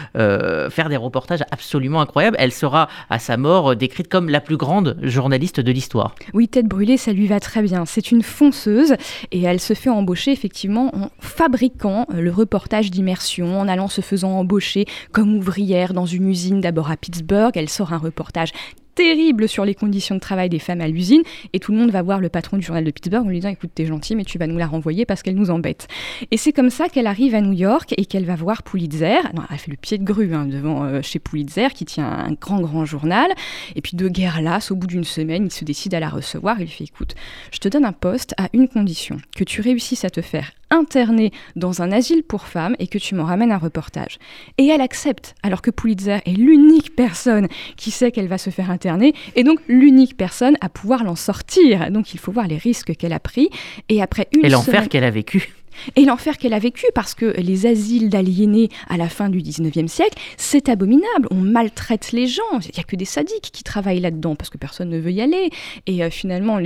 faire 0.70 0.90
des 0.90 0.98
reportages 0.98 1.42
absolument 1.52 2.02
incroyables. 2.02 2.38
Elle 2.40 2.52
sera 2.52 2.88
à 3.10 3.20
sa 3.20 3.36
mort 3.38 3.76
décrite 3.76 4.08
comme 4.08 4.30
la 4.30 4.40
plus 4.40 4.58
grande 4.58 4.98
journaliste 5.02 5.60
de 5.60 5.72
l'histoire. 5.72 6.16
Oui, 6.34 6.48
tête 6.48 6.68
brûlée, 6.68 6.98
ça 6.98 7.12
lui 7.12 7.28
va 7.28 7.40
très 7.40 7.62
bien. 7.62 7.86
C'est 7.86 8.12
une 8.12 8.24
fonceuse 8.24 8.96
et 9.32 9.42
elle 9.44 9.60
se 9.60 9.74
fait 9.74 9.90
embaucher 9.90 10.32
effectivement 10.32 10.96
en 10.96 11.10
fabriquant 11.20 12.08
le 12.14 12.32
reportage 12.32 12.92
d'immersion, 12.92 13.60
en 13.60 13.68
allant 13.68 13.90
se 13.90 14.02
faisant 14.02 14.32
embaucher 14.32 14.86
comme 15.12 15.36
ouvrière 15.36 15.94
dans 15.94 16.06
une 16.06 16.30
usine 16.30 16.62
d'abord 16.62 16.90
à 16.90 16.98
Pittsburgh. 16.98 17.52
Elle 17.56 17.70
sort 17.70 17.94
un 17.94 17.98
reportage 17.98 18.52
terrible 18.96 19.48
sur 19.48 19.66
les 19.66 19.76
conditions 19.76 20.16
de 20.16 20.20
travail 20.20 20.50
des 20.50 20.60
femmes 20.60 20.82
à 20.82 20.88
l'usine 20.88 21.24
et 21.54 21.60
tout 21.60 21.72
le 21.72 21.78
monde 21.78 21.92
va 21.92 22.02
voir 22.02 22.20
le 22.20 22.30
patron 22.30 22.58
du 22.58 22.64
journal 22.66 22.84
de 22.84 22.92
Pittsburgh 22.92 23.26
en 23.26 23.30
lui 23.30 23.40
disant 23.40 23.50
écoute 23.50 23.72
t'es 23.74 23.86
gentil 23.86 24.16
mais 24.16 24.24
tu 24.24 24.38
vas 24.38 24.48
nous 24.48 24.58
la 24.58 24.68
renvoyer 24.68 25.06
parce 25.06 25.24
qu'elle 25.24 25.36
nous 25.36 25.50
embête. 25.50 25.88
Et 26.32 26.38
c'est 26.38 26.52
comme 26.52 26.70
ça 26.70 26.90
qu'elle 26.90 27.08
arrive 27.08 27.36
à 27.36 27.42
New 27.42 27.54
York 27.54 27.94
et 27.98 28.06
qu'elle 28.06 28.26
va 28.26 28.36
voir 28.36 28.64
Pulitzer. 28.64 29.20
Elle 29.50 29.58
fait 29.58 29.72
le 29.72 29.78
pied 29.78 29.98
de 29.98 30.04
grue 30.04 30.34
hein, 30.34 30.46
devant 30.46 30.84
euh, 30.84 31.02
chez 31.02 31.20
Pulitzer 31.20 31.70
qui 31.74 31.86
tient 31.86 32.08
un 32.08 32.34
grand 32.34 32.62
grand 32.62 32.86
journal. 32.86 33.32
Et 33.76 33.82
puis 33.82 33.96
de 33.96 34.08
guerre 34.08 34.42
lasse 34.42 34.72
au 34.72 34.76
bout 34.76 34.88
d'une 34.88 35.04
semaine 35.04 35.46
il 35.46 35.52
se 35.52 35.66
décide 35.66 35.94
à 35.94 36.00
la 36.00 36.10
recevoir. 36.10 36.60
Et 36.60 36.64
lui 36.64 36.72
fait 36.72 36.84
écoute 36.84 37.16
je 37.52 37.60
te 37.60 37.68
donne 37.68 37.86
un 37.86 37.94
poste 37.94 38.34
à 38.38 38.50
une 38.54 38.68
condition 38.68 39.18
que 39.36 39.44
tu 39.44 39.62
réussisses 39.62 40.06
à 40.06 40.10
te 40.10 40.22
faire 40.22 40.52
interner 40.72 41.32
dans 41.56 41.82
un 41.82 41.92
asile 41.92 42.24
pour 42.24 42.48
femmes 42.48 42.76
et 42.80 42.88
que 42.88 42.98
tu 42.98 43.14
m'en 43.14 43.26
ramènes 43.26 43.52
un 43.52 43.58
reportage. 43.58 44.18
Et 44.58 44.68
elle 44.68 44.82
accepte, 44.82 45.36
alors 45.44 45.62
que 45.62 45.70
Pulitzer 45.70 46.20
est 46.26 46.38
l'unique 46.38 46.96
personne 46.96 47.48
qui 47.76 47.92
sait 47.92 48.12
qu'elle 48.12 48.28
va 48.28 48.38
se 48.38 48.50
faire 48.50 48.72
interner, 48.82 49.14
et 49.36 49.44
donc 49.44 49.60
l'unique 49.68 50.18
personne 50.18 50.58
à 50.60 50.70
pouvoir 50.70 51.04
l'en 51.04 51.16
sortir. 51.16 51.92
Donc 51.92 52.14
il 52.14 52.20
faut 52.20 52.32
voir 52.32 52.48
les 52.48 52.58
risques 52.58 52.96
qu'elle 52.96 53.14
a 53.14 53.20
pris. 53.20 53.50
Et 53.90 54.02
après 54.02 54.28
une 54.34 54.46
Et 54.46 54.50
l'enfer 54.50 54.90
qu'elle 54.90 55.04
a 55.04 55.12
vécu 55.12 55.54
et 55.96 56.06
l'enfer 56.06 56.38
qu'elle 56.38 56.54
a 56.54 56.60
vécu, 56.60 56.86
parce 56.94 57.14
que 57.14 57.34
les 57.40 57.66
asiles 57.66 58.10
d'aliénés 58.10 58.70
à 58.90 58.98
la 58.98 59.10
fin 59.10 59.30
du 59.30 59.40
19e 59.40 59.88
siècle, 59.88 60.18
c'est 60.38 60.70
abominable. 60.70 61.28
On 61.32 61.36
maltraite 61.36 62.12
les 62.12 62.28
gens. 62.28 62.42
Il 62.62 62.72
n'y 62.76 62.80
a 62.80 62.84
que 62.84 62.96
des 62.96 63.06
sadiques 63.06 63.52
qui 63.54 63.64
travaillent 63.64 64.00
là-dedans, 64.00 64.36
parce 64.36 64.50
que 64.50 64.58
personne 64.58 64.90
ne 64.90 65.00
veut 65.00 65.12
y 65.12 65.22
aller. 65.22 65.50
Et 65.88 66.04
euh, 66.04 66.10
finalement, 66.10 66.60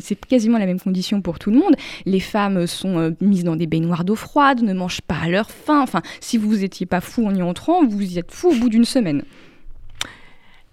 c'est 0.00 0.18
quasiment 0.26 0.58
la 0.58 0.66
même 0.66 0.80
condition 0.80 1.20
pour 1.20 1.38
tout 1.38 1.50
le 1.50 1.58
monde. 1.58 1.74
Les 2.06 2.20
femmes 2.20 2.66
sont 2.66 2.98
euh, 2.98 3.10
mises 3.20 3.44
dans 3.44 3.56
des 3.56 3.66
baignoires 3.66 4.04
d'eau 4.04 4.14
froide, 4.14 4.62
ne 4.62 4.72
mangent 4.72 5.02
pas 5.02 5.18
à 5.24 5.28
leur 5.28 5.50
faim. 5.50 5.80
Enfin, 5.82 6.02
si 6.20 6.38
vous 6.38 6.56
n'étiez 6.56 6.86
pas 6.86 7.00
fou 7.00 7.26
en 7.26 7.34
y 7.34 7.42
entrant, 7.42 7.84
vous 7.84 8.02
y 8.02 8.18
êtes 8.18 8.32
fou 8.32 8.50
au 8.50 8.54
bout 8.54 8.68
d'une 8.68 8.84
semaine. 8.84 9.22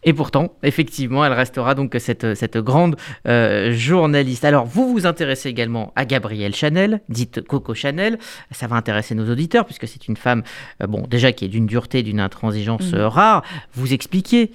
Et 0.03 0.13
pourtant, 0.13 0.55
effectivement, 0.63 1.23
elle 1.23 1.33
restera 1.33 1.75
donc 1.75 1.95
cette, 1.99 2.33
cette 2.33 2.57
grande 2.57 2.95
euh, 3.27 3.71
journaliste. 3.71 4.45
Alors, 4.45 4.65
vous 4.65 4.91
vous 4.91 5.05
intéressez 5.05 5.49
également 5.49 5.93
à 5.95 6.05
Gabrielle 6.05 6.55
Chanel, 6.55 7.01
dite 7.09 7.41
Coco 7.41 7.75
Chanel. 7.75 8.17
Ça 8.49 8.65
va 8.65 8.77
intéresser 8.77 9.13
nos 9.13 9.29
auditeurs 9.29 9.65
puisque 9.65 9.87
c'est 9.87 10.07
une 10.07 10.17
femme, 10.17 10.41
euh, 10.81 10.87
bon, 10.87 11.05
déjà 11.07 11.31
qui 11.31 11.45
est 11.45 11.49
d'une 11.49 11.67
dureté, 11.67 12.01
d'une 12.01 12.19
intransigeance 12.19 12.93
euh, 12.93 13.07
rare. 13.07 13.43
Vous 13.73 13.93
expliquez 13.93 14.51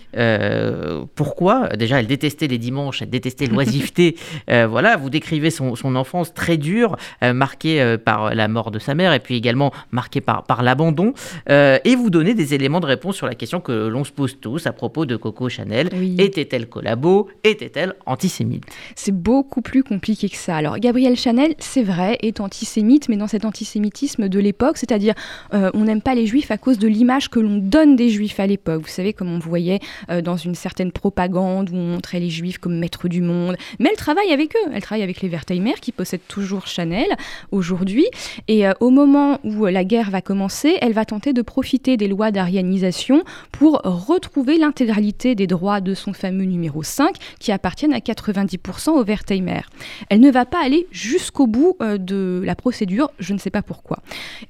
pourquoi. 1.15 1.69
Déjà, 1.77 2.01
elle 2.01 2.07
détestait 2.07 2.49
les 2.49 2.59
dimanches, 2.59 3.03
elle 3.03 3.11
détestait 3.11 3.47
l'oisiveté. 3.57 4.17
voilà, 4.49 4.97
vous 4.97 5.11
décrivez 5.11 5.51
son, 5.51 5.75
son 5.75 5.95
enfance 5.95 6.35
très 6.35 6.57
dure, 6.57 6.97
marquée 7.23 7.97
par 8.05 8.35
la 8.35 8.49
mort 8.49 8.71
de 8.71 8.79
sa 8.79 8.95
mère 8.95 9.13
et 9.13 9.21
puis 9.21 9.37
également 9.37 9.73
marquée 9.91 10.21
par, 10.21 10.45
par 10.45 10.63
l'abandon. 10.63 11.13
et 11.49 11.97
vous 11.97 12.11
donnez 12.11 12.35
des 12.35 12.55
éléments 12.55 12.81
de 12.81 12.87
réponse 12.87 13.17
sur 13.17 13.27
la 13.27 13.35
question 13.35 13.61
que 13.61 13.89
l'on 13.89 14.05
se 14.05 14.13
pose 14.13 14.39
tous 14.41 14.67
à 14.67 14.73
propos 14.73 15.07
de 15.07 15.17
Coco 15.17 15.36
Chanel 15.49 15.91
Était-elle 16.19 16.69
collabo 16.69 17.29
Était-elle 17.45 17.95
antisémite? 18.07 18.65
C'est 18.95 19.13
beaucoup 19.13 19.63
plus 19.63 19.83
compliqué 19.83 20.29
que 20.29 20.37
ça. 20.37 20.57
Alors, 20.57 20.79
Gabrielle 20.79 21.17
Chanel, 21.17 21.55
c'est 21.59 21.83
vrai, 21.83 22.19
est 22.23 22.41
antisémite, 22.41 23.09
mais 23.09 23.17
dans 23.17 23.27
cet 23.27 23.45
antisémitisme 23.45 24.29
de 24.29 24.39
l'époque, 24.39 24.79
c'est-à-dire 24.79 25.15
euh, 25.55 25.71
on 25.75 25.85
n'aime 25.85 26.03
pas 26.03 26.15
les 26.15 26.27
juifs 26.27 26.51
à 26.51 26.59
cause 26.59 26.79
de 26.79 26.89
l'image 26.89 27.29
que 27.29 27.39
l'on 27.39 27.57
donne 27.59 27.97
des 27.97 28.09
juifs 28.09 28.41
à 28.41 28.47
l'époque. 28.47 28.83
Vous 28.83 28.89
savez, 28.89 29.13
comme 29.13 29.33
on 29.33 29.39
voyait 29.39 29.81
euh, 30.11 30.23
dans 30.23 30.37
une 30.37 30.55
certaine 30.55 30.93
propagande 30.93 31.71
où 31.71 31.77
on 31.77 31.87
montrait 31.93 32.21
les 32.21 32.31
juifs 32.31 32.59
comme 32.59 32.79
maîtres 32.79 33.09
du 33.09 33.21
monde. 33.21 33.57
Mais 33.79 33.91
elle 33.91 33.97
travaille 33.97 34.33
avec 34.33 34.55
eux. 34.57 34.71
Elle 34.73 34.83
travaille 34.83 35.05
avec 35.05 35.21
les 35.21 35.29
Wertheimer 35.29 35.75
qui 35.81 35.93
possèdent 35.93 36.27
toujours 36.29 36.67
Chanel 36.67 37.09
aujourd'hui. 37.53 38.07
Et 38.49 38.67
euh, 38.67 38.73
au 38.81 38.91
moment 38.91 39.39
où 39.45 39.67
la 39.67 39.85
guerre 39.85 40.11
va 40.11 40.23
commencer, 40.23 40.77
elle 40.81 40.93
va 40.93 41.05
tenter 41.05 41.33
de 41.33 41.43
profiter 41.43 41.97
des 41.97 42.09
lois 42.09 42.31
d'arianisation 42.31 43.23
pour 43.53 43.81
retrouver 43.85 44.59
l'intégralité 44.59 45.26
des 45.35 45.47
droits 45.47 45.81
de 45.81 45.95
son 45.95 46.13
fameux 46.13 46.45
numéro 46.45 46.83
5 46.83 47.17
qui 47.39 47.53
appartiennent 47.53 47.93
à 47.93 47.99
90% 47.99 48.91
au 48.91 49.05
Wertheimer. 49.05 49.63
Elle 50.09 50.21
ne 50.21 50.31
va 50.31 50.45
pas 50.45 50.65
aller 50.65 50.87
jusqu'au 50.91 51.47
bout 51.47 51.77
euh, 51.81 51.99
de 51.99 52.43
la 52.45 52.55
procédure, 52.55 53.11
je 53.19 53.33
ne 53.33 53.39
sais 53.39 53.51
pas 53.51 53.63
pourquoi. 53.63 53.99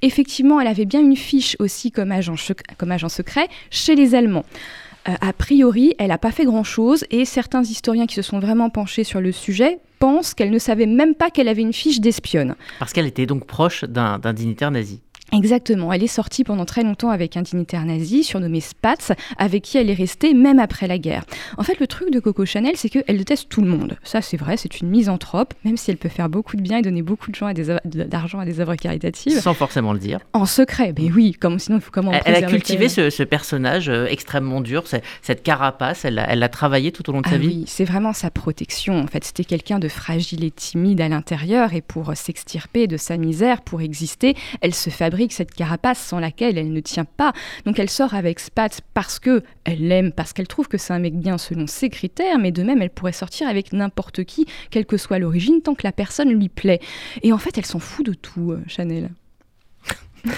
Effectivement, 0.02 0.60
elle 0.60 0.68
avait 0.68 0.84
bien 0.84 1.00
une 1.00 1.16
fiche 1.16 1.56
aussi 1.58 1.90
comme 1.90 2.12
agent, 2.12 2.34
comme 2.78 2.92
agent 2.92 3.08
secret 3.08 3.48
chez 3.70 3.94
les 3.94 4.14
Allemands. 4.14 4.44
A 5.06 5.32
priori, 5.32 5.94
elle 5.98 6.08
n'a 6.08 6.18
pas 6.18 6.32
fait 6.32 6.44
grand-chose 6.44 7.04
et 7.12 7.24
certains 7.24 7.62
historiens 7.62 8.06
qui 8.06 8.16
se 8.16 8.22
sont 8.22 8.40
vraiment 8.40 8.70
penchés 8.70 9.04
sur 9.04 9.20
le 9.20 9.30
sujet 9.30 9.78
pensent 10.00 10.34
qu'elle 10.34 10.50
ne 10.50 10.58
savait 10.58 10.86
même 10.86 11.14
pas 11.14 11.30
qu'elle 11.30 11.48
avait 11.48 11.62
une 11.62 11.72
fiche 11.72 12.00
d'espionne. 12.00 12.56
Parce 12.80 12.92
qu'elle 12.92 13.06
était 13.06 13.26
donc 13.26 13.46
proche 13.46 13.84
d'un 13.84 14.18
dignitaire 14.32 14.70
nazi. 14.72 15.00
Exactement, 15.32 15.92
elle 15.92 16.04
est 16.04 16.08
sortie 16.08 16.44
pendant 16.44 16.64
très 16.64 16.82
longtemps 16.84 17.10
avec 17.10 17.36
un 17.36 17.42
dignitaire 17.42 17.84
nazi 17.84 18.22
surnommé 18.22 18.60
Spatz, 18.60 19.12
avec 19.38 19.64
qui 19.64 19.76
elle 19.76 19.90
est 19.90 19.94
restée 19.94 20.34
même 20.34 20.60
après 20.60 20.86
la 20.86 20.98
guerre. 20.98 21.24
En 21.58 21.64
fait, 21.64 21.80
le 21.80 21.86
truc 21.86 22.12
de 22.12 22.20
Coco 22.20 22.46
Chanel, 22.46 22.76
c'est 22.76 22.88
qu'elle 22.88 23.18
déteste 23.18 23.48
tout 23.48 23.60
le 23.60 23.68
monde. 23.68 23.96
Ça, 24.04 24.22
c'est 24.22 24.36
vrai, 24.36 24.56
c'est 24.56 24.80
une 24.80 24.88
misanthrope, 24.88 25.52
même 25.64 25.76
si 25.76 25.90
elle 25.90 25.96
peut 25.96 26.08
faire 26.08 26.28
beaucoup 26.28 26.56
de 26.56 26.62
bien 26.62 26.78
et 26.78 26.82
donner 26.82 27.02
beaucoup 27.02 27.30
d'argent 27.32 28.38
à 28.38 28.44
des 28.44 28.60
œuvres 28.60 28.76
caritatives. 28.76 29.40
Sans 29.40 29.54
forcément 29.54 29.92
le 29.92 29.98
dire. 29.98 30.20
En 30.32 30.46
secret, 30.46 30.94
mais 30.96 31.10
oui, 31.10 31.32
comme 31.32 31.58
sinon 31.58 31.78
il 31.78 31.80
faut 31.80 31.90
comment. 31.90 32.12
Elle, 32.12 32.22
elle 32.24 32.44
a 32.44 32.46
cultivé 32.46 32.88
ce, 32.88 33.22
personnage 33.24 33.88
euh, 33.88 34.06
extrêmement 34.06 34.60
dur, 34.60 34.84
cette 35.22 35.42
carapace, 35.42 36.04
elle 36.04 36.14
l'a 36.14 36.48
travaillé 36.48 36.92
tout 36.92 37.08
au 37.10 37.12
long 37.12 37.20
de 37.20 37.26
sa 37.26 37.34
ah 37.34 37.38
vie. 37.38 37.48
Oui, 37.48 37.64
c'est 37.66 37.84
vraiment 37.84 38.12
sa 38.12 38.30
protection. 38.30 39.00
En 39.00 39.06
fait, 39.08 39.24
c'était 39.24 39.44
quelqu'un 39.44 39.80
de 39.80 39.88
fragile 39.88 40.44
et 40.44 40.52
timide 40.52 41.00
à 41.00 41.08
l'intérieur, 41.08 41.74
et 41.74 41.80
pour 41.80 42.16
s'extirper 42.16 42.86
de 42.86 42.96
sa 42.96 43.16
misère, 43.16 43.62
pour 43.62 43.80
exister, 43.80 44.36
elle 44.60 44.74
se 44.74 44.90
fabrique 44.90 45.15
cette 45.30 45.54
carapace 45.54 45.98
sans 45.98 46.20
laquelle 46.20 46.58
elle 46.58 46.72
ne 46.72 46.80
tient 46.80 47.04
pas. 47.04 47.32
Donc 47.64 47.78
elle 47.78 47.90
sort 47.90 48.14
avec 48.14 48.40
Spatz 48.40 48.80
parce 48.94 49.18
que 49.18 49.42
elle 49.64 49.88
l'aime, 49.88 50.12
parce 50.12 50.32
qu'elle 50.32 50.48
trouve 50.48 50.68
que 50.68 50.78
c'est 50.78 50.92
un 50.92 50.98
mec 50.98 51.18
bien 51.18 51.38
selon 51.38 51.66
ses 51.66 51.90
critères, 51.90 52.38
mais 52.38 52.52
de 52.52 52.62
même 52.62 52.82
elle 52.82 52.90
pourrait 52.90 53.12
sortir 53.12 53.48
avec 53.48 53.72
n'importe 53.72 54.24
qui, 54.24 54.46
quelle 54.70 54.86
que 54.86 54.96
soit 54.96 55.18
l'origine, 55.18 55.60
tant 55.62 55.74
que 55.74 55.84
la 55.84 55.92
personne 55.92 56.30
lui 56.30 56.48
plaît. 56.48 56.80
Et 57.22 57.32
en 57.32 57.38
fait, 57.38 57.58
elle 57.58 57.66
s'en 57.66 57.78
fout 57.78 58.04
de 58.06 58.14
tout, 58.14 58.52
euh, 58.52 58.62
Chanel. 58.66 59.10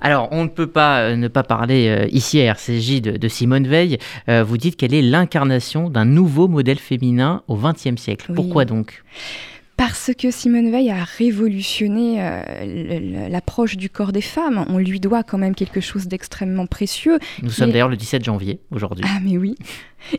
Alors, 0.00 0.28
on 0.32 0.44
ne 0.44 0.48
peut 0.48 0.66
pas 0.66 1.00
euh, 1.00 1.16
ne 1.16 1.28
pas 1.28 1.42
parler 1.42 1.88
euh, 1.88 2.06
ici 2.10 2.40
à 2.40 2.44
RCJ 2.52 3.00
de, 3.00 3.28
Simone 3.28 3.66
Veil. 3.66 3.98
vous 4.28 4.58
dites 4.58 4.76
qu'elle 4.76 4.92
est 4.92 5.02
l'incarnation 5.02 5.88
d'un 5.88 6.04
nouveau 6.04 6.46
modèle 6.46 6.78
féminin 6.78 7.42
au 7.48 7.56
XXe 7.56 7.96
siècle. 7.96 8.32
Pourquoi 8.34 8.66
donc? 8.66 9.02
Parce 9.76 10.10
que 10.16 10.30
Simone 10.30 10.70
Veil 10.70 10.90
a 10.90 11.04
révolutionné 11.04 12.16
euh, 12.18 13.28
l'approche 13.28 13.76
du 13.76 13.90
corps 13.90 14.12
des 14.12 14.20
femmes. 14.20 14.64
On 14.68 14.78
lui 14.78 15.00
doit 15.00 15.22
quand 15.22 15.38
même 15.38 15.54
quelque 15.54 15.80
chose 15.80 16.06
d'extrêmement 16.06 16.66
précieux. 16.66 17.18
Nous 17.42 17.50
sommes 17.50 17.70
d'ailleurs 17.70 17.88
le 17.88 17.96
17 17.96 18.24
janvier 18.24 18.60
aujourd'hui. 18.70 19.04
Ah 19.08 19.18
mais 19.22 19.36
oui. 19.36 19.56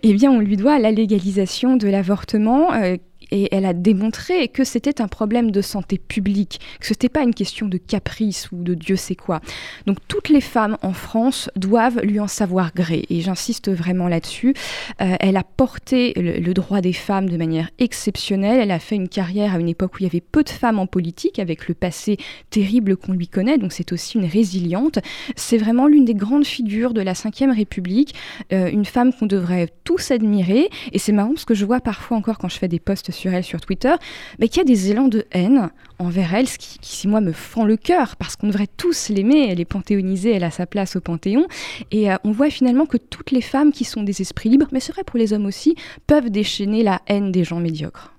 Eh 0.03 0.13
bien, 0.13 0.31
on 0.31 0.39
lui 0.39 0.57
doit 0.57 0.79
la 0.79 0.91
légalisation 0.91 1.77
de 1.77 1.87
l'avortement. 1.87 2.73
Euh, 2.73 2.97
et 3.35 3.49
elle 3.51 3.65
a 3.65 3.73
démontré 3.73 4.47
que 4.47 4.63
c'était 4.63 5.01
un 5.01 5.07
problème 5.07 5.51
de 5.51 5.61
santé 5.61 5.97
publique, 5.97 6.59
que 6.79 6.87
ce 6.87 6.93
n'était 6.93 7.09
pas 7.09 7.21
une 7.21 7.33
question 7.33 7.67
de 7.67 7.77
caprice 7.77 8.49
ou 8.51 8.63
de 8.63 8.73
Dieu 8.73 8.95
sait 8.95 9.15
quoi. 9.15 9.41
Donc 9.85 9.97
toutes 10.07 10.29
les 10.29 10.41
femmes 10.41 10.77
en 10.81 10.93
France 10.93 11.49
doivent 11.55 11.99
lui 12.01 12.19
en 12.19 12.27
savoir 12.27 12.73
gré, 12.73 13.05
et 13.09 13.21
j'insiste 13.21 13.69
vraiment 13.69 14.07
là-dessus. 14.07 14.53
Euh, 15.01 15.15
elle 15.19 15.37
a 15.37 15.43
porté 15.43 16.13
le, 16.15 16.53
droit 16.53 16.79
des 16.79 16.93
femmes 16.93 17.29
de 17.29 17.35
manière 17.35 17.69
exceptionnelle, 17.79 18.59
elle 18.61 18.71
a 18.71 18.79
fait 18.79 18.95
une 18.95 19.09
carrière 19.09 19.55
à 19.55 19.59
une 19.59 19.67
époque 19.67 19.95
où 19.95 19.97
il 19.99 20.03
y 20.03 20.07
avait 20.07 20.21
peu 20.21 20.43
de 20.43 20.49
femmes 20.49 20.79
en 20.79 20.87
politique, 20.87 21.39
avec 21.39 21.67
le 21.67 21.73
passé 21.73 22.17
terrible 22.49 22.95
qu'on 22.95 23.11
lui 23.11 23.27
connaît, 23.27 23.57
donc 23.57 23.73
c'est 23.73 23.91
aussi 23.91 24.17
une 24.17 24.25
résiliente. 24.25 24.99
C'est 25.35 25.57
vraiment 25.57 25.87
l'une 25.87 26.05
des 26.05 26.13
grandes 26.13 26.45
figures 26.45 26.93
de 26.93 27.01
la 27.01 27.13
Ve 27.13 27.51
République, 27.53 28.15
euh, 28.53 28.69
une 28.71 28.85
femme 28.85 29.11
qu'on 29.13 29.25
devrait 29.25 29.69
tous 29.83 30.11
admirer, 30.11 30.69
et 30.93 30.99
c'est 30.99 31.11
marrant 31.11 31.33
parce 31.33 31.45
que 31.45 31.53
je 31.53 31.65
vois 31.65 31.81
parfois 31.81 32.15
encore 32.15 32.37
quand 32.37 32.47
je 32.47 32.57
fais 32.57 32.69
des 32.69 32.79
posts 32.79 33.11
sur 33.11 33.24
sur 33.41 33.61
Twitter, 33.61 33.93
mais 34.39 34.47
qu'il 34.47 34.57
y 34.57 34.61
a 34.61 34.65
des 34.65 34.91
élans 34.91 35.07
de 35.07 35.25
haine 35.31 35.69
envers 35.99 36.33
elle, 36.33 36.47
ce 36.47 36.57
qui, 36.57 36.79
qui 36.79 37.07
moi, 37.07 37.21
me 37.21 37.31
fend 37.31 37.65
le 37.65 37.77
cœur, 37.77 38.15
parce 38.17 38.35
qu'on 38.35 38.47
devrait 38.47 38.67
tous 38.77 39.09
l'aimer, 39.09 39.47
elle 39.49 39.59
est 39.59 39.65
panthéonisée, 39.65 40.31
elle 40.31 40.43
a 40.43 40.51
sa 40.51 40.65
place 40.65 40.95
au 40.95 41.01
Panthéon, 41.01 41.47
et 41.91 42.11
euh, 42.11 42.15
on 42.23 42.31
voit 42.31 42.49
finalement 42.49 42.85
que 42.85 42.97
toutes 42.97 43.31
les 43.31 43.41
femmes 43.41 43.71
qui 43.71 43.83
sont 43.83 44.03
des 44.03 44.21
esprits 44.21 44.49
libres, 44.49 44.67
mais 44.71 44.79
c'est 44.79 44.93
vrai 44.93 45.03
pour 45.03 45.17
les 45.17 45.33
hommes 45.33 45.45
aussi, 45.45 45.75
peuvent 46.07 46.29
déchaîner 46.29 46.83
la 46.83 47.01
haine 47.07 47.31
des 47.31 47.43
gens 47.43 47.59
médiocres. 47.59 48.14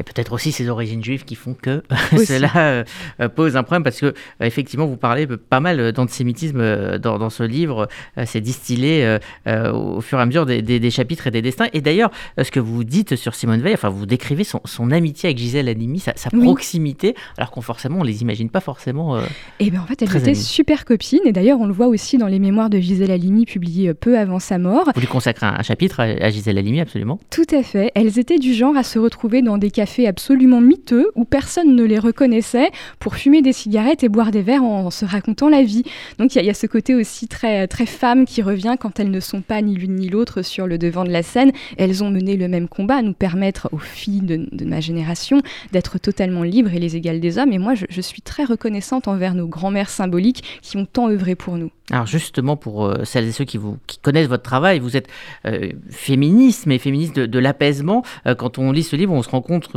A 0.00 0.04
peut-être 0.04 0.32
aussi 0.32 0.52
ces 0.52 0.68
origines 0.68 1.02
juives 1.02 1.24
qui 1.24 1.34
font 1.34 1.54
que 1.54 1.82
cela 2.26 2.50
euh, 2.56 2.84
euh, 3.20 3.28
pose 3.28 3.56
un 3.56 3.62
problème 3.62 3.82
parce 3.82 4.00
que 4.00 4.06
euh, 4.06 4.12
effectivement 4.40 4.86
vous 4.86 4.96
parlez 4.96 5.26
pas 5.26 5.60
mal 5.60 5.92
d'antisémitisme 5.92 6.98
dans, 6.98 7.30
ce 7.30 7.42
livre. 7.42 7.88
c'est 8.26 8.40
distillé 8.40 9.18
au 9.46 10.00
fur 10.00 10.18
et 10.18 10.22
à 10.22 10.26
mesure 10.26 10.46
des, 10.46 10.90
chapitres 10.90 11.26
et 11.26 11.30
des 11.30 11.42
destins. 11.42 11.66
Et 11.72 11.80
d'ailleurs, 11.80 12.10
ce 12.40 12.50
que 12.50 12.60
vous 12.60 12.84
dites 12.84 13.16
sur 13.16 13.34
Simone 13.34 13.60
Veil, 13.60 13.74
enfin 13.74 13.88
vous 13.88 14.06
décrivez 14.06 14.44
son, 14.44 14.90
amitié 14.90 15.28
avec 15.28 15.38
Gisèle 15.38 15.68
Halimi, 15.68 16.00
sa, 16.00 16.12
proximité, 16.30 17.14
alors 17.38 17.50
qu'on 17.50 17.60
forcément 17.60 18.00
on 18.00 18.02
les 18.02 18.22
imagine 18.22 18.50
pas 18.50 18.60
forcément. 18.60 19.18
et 19.18 19.22
eh 19.60 19.70
bien 19.70 19.80
en 19.80 19.86
fait, 19.86 20.02
elles 20.02 20.16
étaient 20.16 20.34
super 20.34 20.84
copines. 20.84 21.20
Et 21.24 21.32
d'ailleurs, 21.32 21.60
on 21.60 21.66
le 21.66 21.72
voit 21.72 21.88
aussi 21.88 22.18
dans 22.18 22.28
les 22.28 22.38
mémoires 22.38 22.70
de 22.70 22.78
Gisèle 22.78 23.10
Halimi 23.10 23.46
publiées 23.46 23.94
peu 23.94 24.18
avant 24.18 24.38
sa 24.38 24.58
mort. 24.58 24.90
Vous 24.94 25.00
lui 25.00 25.06
consacrez 25.06 25.46
un, 25.46 25.62
chapitre 25.62 26.00
à, 26.00 26.04
à 26.04 26.30
Gisèle 26.30 26.58
Halimi, 26.58 26.80
absolument. 26.80 27.18
Tout 27.30 27.46
à 27.52 27.62
fait. 27.62 27.90
Elles 27.94 28.18
étaient 28.18 28.38
du 28.38 28.54
genre 28.54 28.76
à 28.76 28.82
se 28.82 28.98
retrouver 28.98 29.42
dans 29.42 29.58
des 29.58 29.63
cafés 29.70 30.06
absolument 30.06 30.60
miteux 30.60 31.10
où 31.14 31.24
personne 31.24 31.74
ne 31.74 31.84
les 31.84 31.98
reconnaissait 31.98 32.70
pour 32.98 33.16
fumer 33.16 33.42
des 33.42 33.52
cigarettes 33.52 34.04
et 34.04 34.08
boire 34.08 34.30
des 34.30 34.42
verres 34.42 34.64
en, 34.64 34.90
se 34.90 35.04
racontant 35.04 35.48
la 35.48 35.62
vie. 35.62 35.84
Donc 36.18 36.34
il 36.34 36.44
y, 36.44 36.50
a 36.50 36.54
ce 36.54 36.66
côté 36.66 36.94
aussi 36.94 37.28
très, 37.28 37.66
très 37.66 37.86
femme 37.86 38.24
qui 38.24 38.42
revient 38.42 38.76
quand 38.78 39.00
elles 39.00 39.10
ne 39.10 39.20
sont 39.20 39.40
pas 39.40 39.62
ni 39.62 39.74
l'une 39.74 39.96
ni 39.96 40.08
l'autre 40.08 40.42
sur 40.42 40.66
le 40.66 40.78
devant 40.78 41.04
de 41.04 41.10
la 41.10 41.22
scène. 41.22 41.52
Elles 41.76 42.02
ont 42.02 42.10
mené 42.10 42.36
le 42.36 42.48
même 42.48 42.68
combat, 42.68 42.96
à 42.96 43.02
nous 43.02 43.12
permettre 43.12 43.68
aux 43.72 43.78
filles 43.78 44.22
de, 44.22 44.64
ma 44.64 44.80
génération 44.80 45.40
d'être 45.72 45.98
totalement 45.98 46.42
libres 46.42 46.72
et 46.72 46.78
les 46.78 46.96
égales 46.96 47.20
des 47.20 47.38
hommes. 47.38 47.52
Et 47.52 47.58
moi, 47.58 47.74
je, 47.74 47.86
je 47.88 48.00
suis 48.00 48.22
très 48.22 48.44
reconnaissante 48.44 49.08
envers 49.08 49.34
nos 49.34 49.46
grands-mères 49.46 49.90
symboliques 49.90 50.60
qui 50.62 50.76
ont 50.76 50.86
tant 50.86 51.08
œuvré 51.08 51.34
pour 51.34 51.56
nous. 51.56 51.70
Alors 51.90 52.06
justement, 52.06 52.56
pour 52.56 52.86
euh, 52.86 53.04
celles 53.04 53.26
et 53.26 53.32
ceux 53.32 53.44
qui, 53.44 53.58
vous, 53.58 53.76
qui 53.86 53.98
connaissent 53.98 54.28
votre 54.28 54.42
travail, 54.42 54.78
vous 54.78 54.96
êtes 54.96 55.08
euh, 55.46 55.70
féministe, 55.90 56.64
mais 56.64 56.78
féministe 56.78 57.16
de, 57.16 57.38
l'apaisement. 57.38 58.02
Euh, 58.26 58.34
quand 58.34 58.58
on 58.58 58.72
lit 58.72 58.82
ce 58.82 58.96
livre, 58.96 59.12
on 59.12 59.22
se 59.22 59.28
rend 59.28 59.42
compte, 59.44 59.68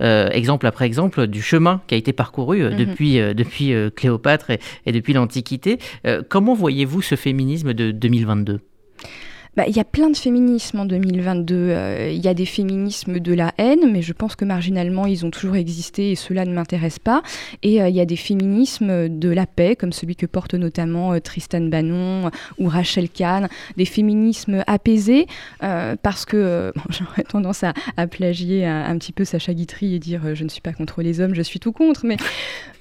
exemple 0.00 0.66
après 0.66 0.86
exemple, 0.86 1.26
du 1.26 1.42
chemin 1.42 1.80
qui 1.86 1.94
a 1.94 1.98
été 1.98 2.12
parcouru 2.12 2.62
mhm. 2.62 2.76
depuis, 2.76 3.16
depuis 3.34 3.72
Cléopâtre 3.96 4.50
et 4.86 4.92
depuis 4.92 5.12
l'Antiquité. 5.12 5.78
comment 6.28 6.54
voyez-vous 6.54 7.02
ce 7.02 7.16
féminisme 7.16 7.74
de 7.74 7.90
2022 7.90 8.60
bah, 9.56 9.64
il 9.68 9.76
y 9.76 9.80
a 9.80 9.84
plein 9.84 10.10
de 10.10 10.16
féminismes 10.16 10.80
en 10.80 10.84
2022. 10.84 11.54
Euh, 11.54 12.10
il 12.12 12.24
y 12.24 12.28
a 12.28 12.34
des 12.34 12.46
féminismes 12.46 13.20
de 13.20 13.32
la 13.32 13.52
haine, 13.58 13.90
mais 13.92 14.02
je 14.02 14.12
pense 14.12 14.34
que 14.34 14.44
marginalement, 14.44 15.06
ils 15.06 15.24
ont 15.24 15.30
toujours 15.30 15.56
existé 15.56 16.10
et 16.10 16.16
cela 16.16 16.44
ne 16.44 16.52
m'intéresse 16.52 16.98
pas. 16.98 17.22
Et 17.62 17.80
euh, 17.80 17.88
il 17.88 17.94
y 17.94 18.00
a 18.00 18.04
des 18.04 18.16
féminismes 18.16 19.08
de 19.08 19.28
la 19.28 19.46
paix, 19.46 19.76
comme 19.76 19.92
celui 19.92 20.16
que 20.16 20.26
porte 20.26 20.54
notamment 20.54 21.12
euh, 21.12 21.20
Tristan 21.20 21.62
Bannon 21.62 22.30
ou 22.58 22.68
Rachel 22.68 23.08
Kahn. 23.08 23.48
Des 23.76 23.84
féminismes 23.84 24.64
apaisés, 24.66 25.26
parce 25.60 26.24
que 26.24 26.72
j'aurais 26.88 27.22
tendance 27.22 27.64
à, 27.64 27.72
plagier 28.06 28.66
un, 28.66 28.96
petit 28.98 29.12
peu 29.12 29.24
Sacha 29.24 29.54
Guitry 29.54 29.94
et 29.94 29.98
dire 29.98 30.34
je 30.34 30.44
ne 30.44 30.48
suis 30.48 30.60
pas 30.60 30.72
contre 30.72 31.02
les 31.02 31.20
hommes, 31.20 31.34
je 31.34 31.42
suis 31.42 31.60
tout 31.60 31.72
contre. 31.72 32.04
Mais 32.04 32.16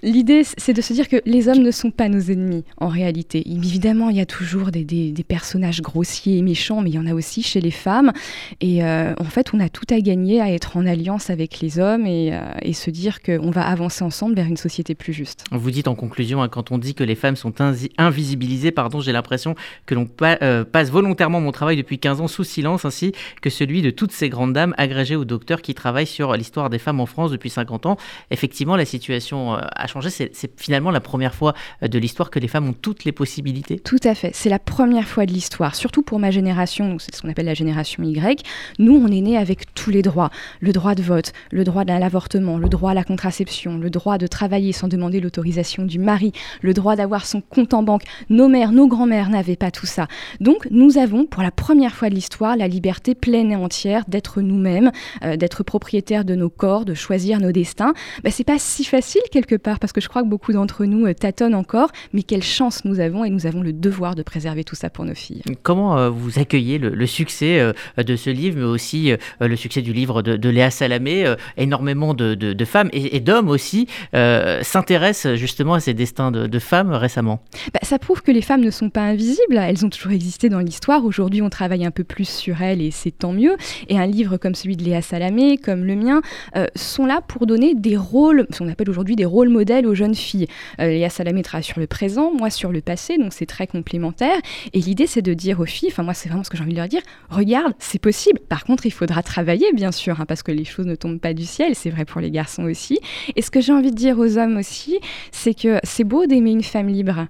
l'idée, 0.04 0.44
c'est 0.44 0.74
de 0.74 0.82
se 0.82 0.94
dire 0.94 1.08
que 1.08 1.22
les 1.26 1.48
hommes 1.48 1.64
ne 1.64 1.72
sont 1.72 1.92
pas 1.92 2.10
nos 2.10 2.20
ennemis, 2.20 2.64
en 2.78 2.90
réalité. 2.90 3.44
Évidemment, 3.50 4.10
il 4.10 4.18
y 4.18 4.22
a 4.22 4.26
toujours 4.26 4.70
des, 4.70 5.14
personnages 5.28 5.82
grossiers 5.82 6.38
et 6.38 6.42
méchants 6.42 6.82
mais 6.82 6.90
il 6.90 6.96
y 6.96 7.00
en 7.00 7.08
a 7.08 7.14
aussi 7.14 7.42
chez 7.42 7.62
les 7.62 7.72
femmes. 7.72 8.12
Et 8.60 8.84
euh, 8.84 9.14
en 9.18 9.24
fait, 9.24 9.54
on 9.54 9.60
a 9.60 9.70
tout 9.70 9.86
à 9.90 10.00
gagner 10.00 10.42
à 10.42 10.52
être 10.52 10.76
en 10.78 10.86
alliance 10.86 11.30
avec 11.30 11.62
les 11.62 11.80
hommes 11.80 12.06
et, 12.06 12.34
euh, 12.34 12.74
se 12.74 12.90
dire 12.90 13.22
qu'on 13.22 13.52
va 13.52 13.62
avancer 13.68 14.04
ensemble 14.04 14.36
vers 14.36 14.48
une 14.48 14.58
société 14.58 14.96
plus 14.96 15.14
juste. 15.14 15.46
Vous 15.52 15.72
dites 15.72 15.88
en 15.88 15.94
conclusion, 15.96 16.42
hein, 16.42 16.50
quand 16.50 16.72
on 16.72 16.80
dit 16.80 16.96
que 16.96 17.04
les 17.04 17.16
femmes 17.16 17.36
sont 17.36 17.54
invisibilisées, 17.98 18.72
pardon, 18.72 19.00
j'ai 19.00 19.12
l'impression 19.12 19.56
que 19.86 19.94
l'on 19.94 20.08
euh, 20.24 20.66
passe 20.66 20.90
volontairement 20.90 21.40
mon 21.40 21.52
travail 21.52 21.78
depuis 21.78 22.00
15 22.00 22.22
ans 22.22 22.28
sous 22.28 22.44
silence, 22.44 22.84
ainsi 22.84 23.14
que 23.42 23.52
celui 23.52 23.84
de 23.84 23.92
toutes 23.92 24.12
ces 24.12 24.28
grandes 24.28 24.54
dames 24.54 24.74
agrégées 24.78 25.16
ou 25.16 25.24
docteurs 25.24 25.62
qui 25.62 25.76
travaillent 25.76 26.08
sur 26.08 26.34
l'histoire 26.34 26.70
des 26.72 26.80
femmes 26.80 27.00
en 27.00 27.06
France 27.06 27.32
depuis 27.32 27.52
50 27.52 27.86
ans. 27.86 27.98
Effectivement, 28.32 28.76
la 28.76 28.86
situation 28.86 29.54
a 29.54 29.88
C'est 30.02 30.60
finalement 30.60 30.92
la 30.92 31.02
première 31.02 31.36
fois 31.36 31.54
de 31.82 32.00
l'histoire 32.00 32.30
que 32.30 32.40
les 32.40 32.48
femmes 32.48 32.68
ont 32.68 32.74
toutes 32.74 33.04
les 33.04 33.12
possibilités. 33.12 33.80
Tout 33.80 33.98
à 34.04 34.16
fait. 34.16 34.32
C'est 34.34 34.50
la 34.50 34.60
première 34.60 35.08
fois 35.08 35.26
de 35.26 35.32
l'histoire, 35.32 35.76
surtout 35.76 36.02
pour 36.02 36.20
ma 36.20 36.32
génération 36.32 36.94
c'est 37.00 37.16
ce 37.16 37.22
qu'on 37.22 37.30
appelle 37.30 37.46
la 37.46 37.54
génération 37.54 38.04
Y, 38.04 38.44
nous, 38.80 38.96
on 38.96 39.08
est 39.08 39.22
né 39.22 39.38
avec 39.38 39.74
tous 39.74 39.90
les 39.90 40.02
droits. 40.02 40.30
Le 40.60 40.72
droit 40.72 40.96
de 40.96 41.02
vote, 41.02 41.34
le 41.52 41.64
droit 41.64 41.84
à 41.88 42.00
l'avortement, 42.00 42.58
le 42.58 42.70
droit 42.70 42.92
à 42.92 42.94
la 42.94 43.04
contraception, 43.04 43.78
le 43.78 43.90
droit 43.90 44.18
de 44.18 44.28
travailler 44.28 44.72
sans 44.72 44.88
demander 44.88 45.20
l'autorisation 45.20 45.84
du 45.84 46.00
mari, 46.00 46.32
le 46.62 46.74
droit 46.74 46.96
d'avoir 46.96 47.26
son 47.26 47.42
compte 47.42 47.74
en 47.74 47.84
banque. 47.84 48.04
Nos 48.30 48.48
mères, 48.48 48.72
nos 48.72 48.88
grands-mères 48.88 49.30
n'avaient 49.30 49.56
pas 49.56 49.72
tout 49.72 49.86
ça. 49.86 50.08
Donc, 50.40 50.68
nous 50.72 50.98
avons, 50.98 51.26
pour 51.26 51.44
la 51.44 51.52
première 51.52 51.96
fois 51.96 52.10
de 52.10 52.16
l'histoire, 52.16 52.56
la 52.56 52.68
liberté 52.68 53.16
pleine 53.16 53.52
et 53.52 53.56
entière 53.56 54.04
d'être 54.08 54.42
nous-mêmes, 54.42 54.92
euh, 55.24 55.36
d'être 55.36 55.64
propriétaires 55.64 56.26
de 56.26 56.36
nos 56.36 56.50
corps, 56.50 56.86
de 56.86 56.94
choisir 56.94 57.40
nos 57.40 57.52
destins. 57.52 57.94
Bah, 58.24 58.32
c'est 58.32 58.44
pas 58.44 58.60
si 58.60 58.84
facile 58.84 59.22
quelque 59.32 59.56
part 59.56 59.80
parce 59.84 59.92
que 59.92 60.00
je 60.00 60.08
crois 60.08 60.24
que 60.24 60.30
beaucoup 60.30 60.54
d'entre 60.54 60.86
nous 60.86 61.12
tâtonnent 61.12 61.56
encore, 61.56 61.92
mais 62.14 62.24
quelle 62.24 62.42
chance 62.42 62.86
nous 62.86 63.02
avons 63.02 63.26
et 63.26 63.30
nous 63.30 63.48
avons 63.48 63.60
le 63.60 63.74
devoir 63.74 64.16
de 64.16 64.24
préserver 64.24 64.64
tout 64.64 64.76
ça 64.76 64.90
pour 64.90 65.04
nos 65.04 65.14
filles. 65.14 65.42
Comment 65.62 66.10
vous 66.10 66.40
accueillez 66.40 66.78
le, 66.78 67.06
succès 67.06 67.74
de 67.98 68.16
ce 68.16 68.30
livre, 68.30 68.60
mais 68.60 68.64
aussi 68.64 69.12
le 69.42 69.56
succès 69.58 69.82
du 69.82 69.92
livre 69.92 70.22
de, 70.22 70.50
Léa 70.50 70.72
Salamé 70.72 71.36
Énormément 71.58 72.14
de, 72.14 72.64
femmes 72.64 72.88
et, 72.94 73.20
d'hommes 73.20 73.50
aussi 73.50 73.88
s'intéressent 74.14 75.36
justement 75.36 75.74
à 75.74 75.82
ces 75.82 75.94
destins 75.94 76.32
de, 76.32 76.60
femmes 76.60 76.94
récemment? 76.94 77.44
Bah, 77.74 77.82
ça 77.84 78.00
prouve 78.00 78.22
que 78.22 78.32
les 78.32 78.42
femmes 78.42 78.62
ne 78.62 78.72
sont 78.72 78.90
pas 78.90 79.02
invisibles, 79.02 79.58
elles 79.58 79.86
ont 79.86 79.90
toujours 79.90 80.14
existé 80.14 80.48
dans 80.48 80.60
l'histoire. 80.60 81.04
Aujourd'hui, 81.04 81.42
on 81.42 81.50
travaille 81.50 81.86
un 81.86 81.92
peu 81.92 82.06
plus 82.06 82.30
sur 82.30 82.62
elles 82.62 82.82
et 82.82 82.92
c'est 82.92 83.12
tant 83.12 83.34
mieux. 83.34 83.58
Et 83.90 84.00
un 84.00 84.06
livre 84.06 84.38
comme 84.38 84.56
celui 84.56 84.78
de 84.78 84.84
Léa 84.86 85.02
Salamé, 85.02 85.58
comme 85.58 85.84
le 85.84 85.96
mien, 85.98 86.22
euh, 86.56 86.68
sont 86.76 87.06
là 87.06 87.20
pour 87.20 87.48
donner 87.48 87.76
des 87.76 87.98
rôles, 87.98 88.48
ce 88.50 88.60
qu'on 88.60 88.70
appelle 88.70 88.90
aujourd'hui 88.90 89.16
des 89.16 89.26
rôles 89.26 89.50
modèles 89.64 89.88
aux 89.88 89.96
jeunes 89.96 90.14
filles. 90.14 90.48
Euh, 90.82 90.88
Léa 90.88 91.10
Salamé 91.10 91.42
travaille 91.42 91.64
sur 91.64 91.80
le 91.80 91.88
présent, 91.88 92.34
moi 92.34 92.50
sur 92.50 92.74
le 92.74 92.82
passé, 92.82 93.18
donc 93.18 93.32
c'est 93.32 93.46
très 93.46 93.66
complémentaire. 93.66 94.38
Et 94.74 94.80
l'idée, 94.80 95.08
c'est 95.08 95.22
de 95.22 95.34
dire 95.34 95.62
aux 95.62 95.66
filles, 95.66 95.88
enfin 95.90 96.04
moi 96.04 96.14
c'est 96.14 96.28
vraiment 96.28 96.44
ce 96.44 96.50
que 96.50 96.58
j'ai 96.58 96.64
envie 96.64 96.74
de 96.74 96.78
leur 96.78 96.90
dire, 96.90 97.02
regarde, 97.30 97.74
c'est 97.80 97.98
possible. 97.98 98.42
Par 98.50 98.66
contre, 98.66 98.86
il 98.86 98.92
faudra 98.92 99.24
travailler, 99.24 99.72
bien 99.72 99.94
sûr, 99.94 100.20
hein, 100.20 100.26
parce 100.26 100.44
que 100.44 100.52
les 100.52 100.66
choses 100.66 100.86
ne 100.86 100.96
tombent 100.96 101.20
pas 101.20 101.34
du 101.34 101.46
ciel, 101.46 101.76
c'est 101.76 101.92
vrai 101.92 102.04
pour 102.04 102.20
les 102.20 102.30
garçons 102.30 102.64
aussi. 102.64 103.00
Et 103.38 103.42
ce 103.42 103.52
que 103.52 103.62
j'ai 103.62 103.72
envie 103.72 103.92
de 103.92 103.96
dire 103.96 104.20
aux 104.20 104.38
hommes 104.38 104.58
aussi, 104.58 105.00
c'est 105.32 105.54
que 105.54 105.80
c'est 105.84 106.04
beau 106.04 106.26
d'aimer 106.26 106.52
une 106.52 106.64
femme 106.64 106.90
libre 106.90 107.28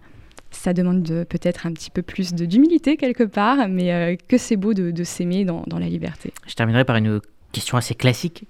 ça 0.51 0.71
demande 0.71 1.03
peut-être 1.27 1.65
un 1.65 1.73
petit 1.73 1.89
peu 1.89 2.03
plus 2.03 2.33
d'humilité 2.35 2.95
quelque 2.95 3.23
part, 3.23 3.67
mais 3.67 3.91
euh, 3.91 4.15
que 4.27 4.37
c'est 4.37 4.55
beau 4.55 4.75
de, 4.75 5.03
s'aimer 5.03 5.45
dans, 5.45 5.65
la 5.67 5.87
liberté. 5.87 6.31
Je 6.45 6.53
terminerai 6.53 6.85
par 6.85 6.95
une 6.95 7.21
question 7.51 7.75
assez 7.75 7.95
classique. 7.95 8.45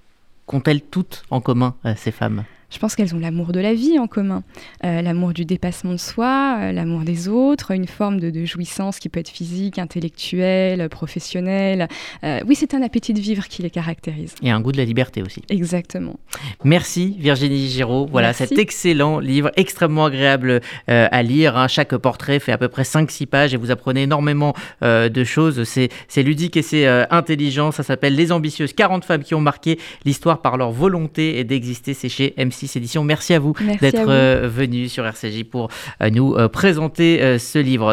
Qu'ont-elles 0.45 0.81
toutes 0.81 1.23
en 1.29 1.39
commun, 1.39 1.75
euh, 1.85 1.93
ces 1.95 2.11
femmes? 2.11 2.43
Je 2.73 2.79
pense 2.79 2.95
qu'elles 2.95 3.13
ont 3.13 3.19
l'amour 3.19 3.51
de 3.51 3.59
la 3.59 3.75
vie 3.75 3.99
en 3.99 4.07
commun, 4.07 4.43
euh, 4.83 5.01
l'amour 5.01 5.33
du 5.33 5.45
dépassement 5.45 5.91
de 5.91 5.97
soi, 5.97 6.57
euh, 6.59 6.71
l'amour 6.71 7.01
des 7.01 7.27
autres, 7.27 7.71
une 7.71 7.87
forme 7.87 8.19
de, 8.19 8.45
jouissance 8.45 8.99
qui 8.99 9.09
peut 9.09 9.19
être 9.19 9.29
physique, 9.29 9.77
intellectuelle, 9.77 10.89
professionnelle. 10.89 11.87
Euh, 12.23 12.39
oui, 12.47 12.55
c'est 12.55 12.73
un 12.73 12.81
appétit 12.81 13.13
de 13.13 13.19
vivre 13.19 13.47
qui 13.47 13.61
les 13.61 13.69
caractérise. 13.69 14.33
Et 14.41 14.49
un 14.49 14.59
goût 14.59 14.71
de 14.71 14.77
la 14.77 14.85
liberté 14.85 15.21
aussi. 15.21 15.43
Exactement. 15.49 16.19
Merci 16.63 17.15
Virginie 17.19 17.69
Giraud. 17.69 18.07
Voilà 18.11 18.33
cet 18.33 18.57
excellent 18.57 19.19
livre, 19.19 19.51
extrêmement 19.55 20.05
agréable 20.05 20.61
à 20.87 21.23
lire. 21.23 21.55
Hein. 21.55 21.67
Chaque 21.67 21.95
portrait 21.95 22.39
fait 22.39 22.51
à 22.51 22.57
peu 22.57 22.69
près 22.69 22.83
5-6 22.83 23.27
pages 23.27 23.53
et 23.53 23.57
vous 23.57 23.71
apprenez 23.71 24.03
énormément 24.03 24.53
de 24.81 25.23
choses. 25.23 25.63
C'est 25.63 26.23
ludique 26.23 26.57
et 26.57 26.63
c'est 26.63 26.87
intelligent. 27.11 27.71
Ça 27.71 27.83
s'appelle 27.83 28.15
Les 28.15 28.31
Ambitieuses, 28.31 28.73
40 28.73 29.05
femmes 29.05 29.23
qui 29.23 29.35
ont 29.35 29.41
marqué 29.41 29.79
l'histoire 30.05 30.41
par 30.41 30.57
leur 30.57 30.71
volonté 30.71 31.39
et 31.39 31.43
d'exister. 31.43 31.93
C'est 31.93 32.09
chez 32.09 32.33
MC 32.37 32.62
Merci 33.03 33.33
à 33.33 33.39
vous 33.39 33.53
d'être 33.81 34.09
euh, 34.09 34.47
venu 34.47 34.89
sur 34.89 35.05
RCJ 35.05 35.43
pour 35.43 35.69
euh, 36.01 36.09
nous 36.09 36.35
euh, 36.35 36.47
présenter 36.47 37.37
ce 37.39 37.59
livre. 37.59 37.91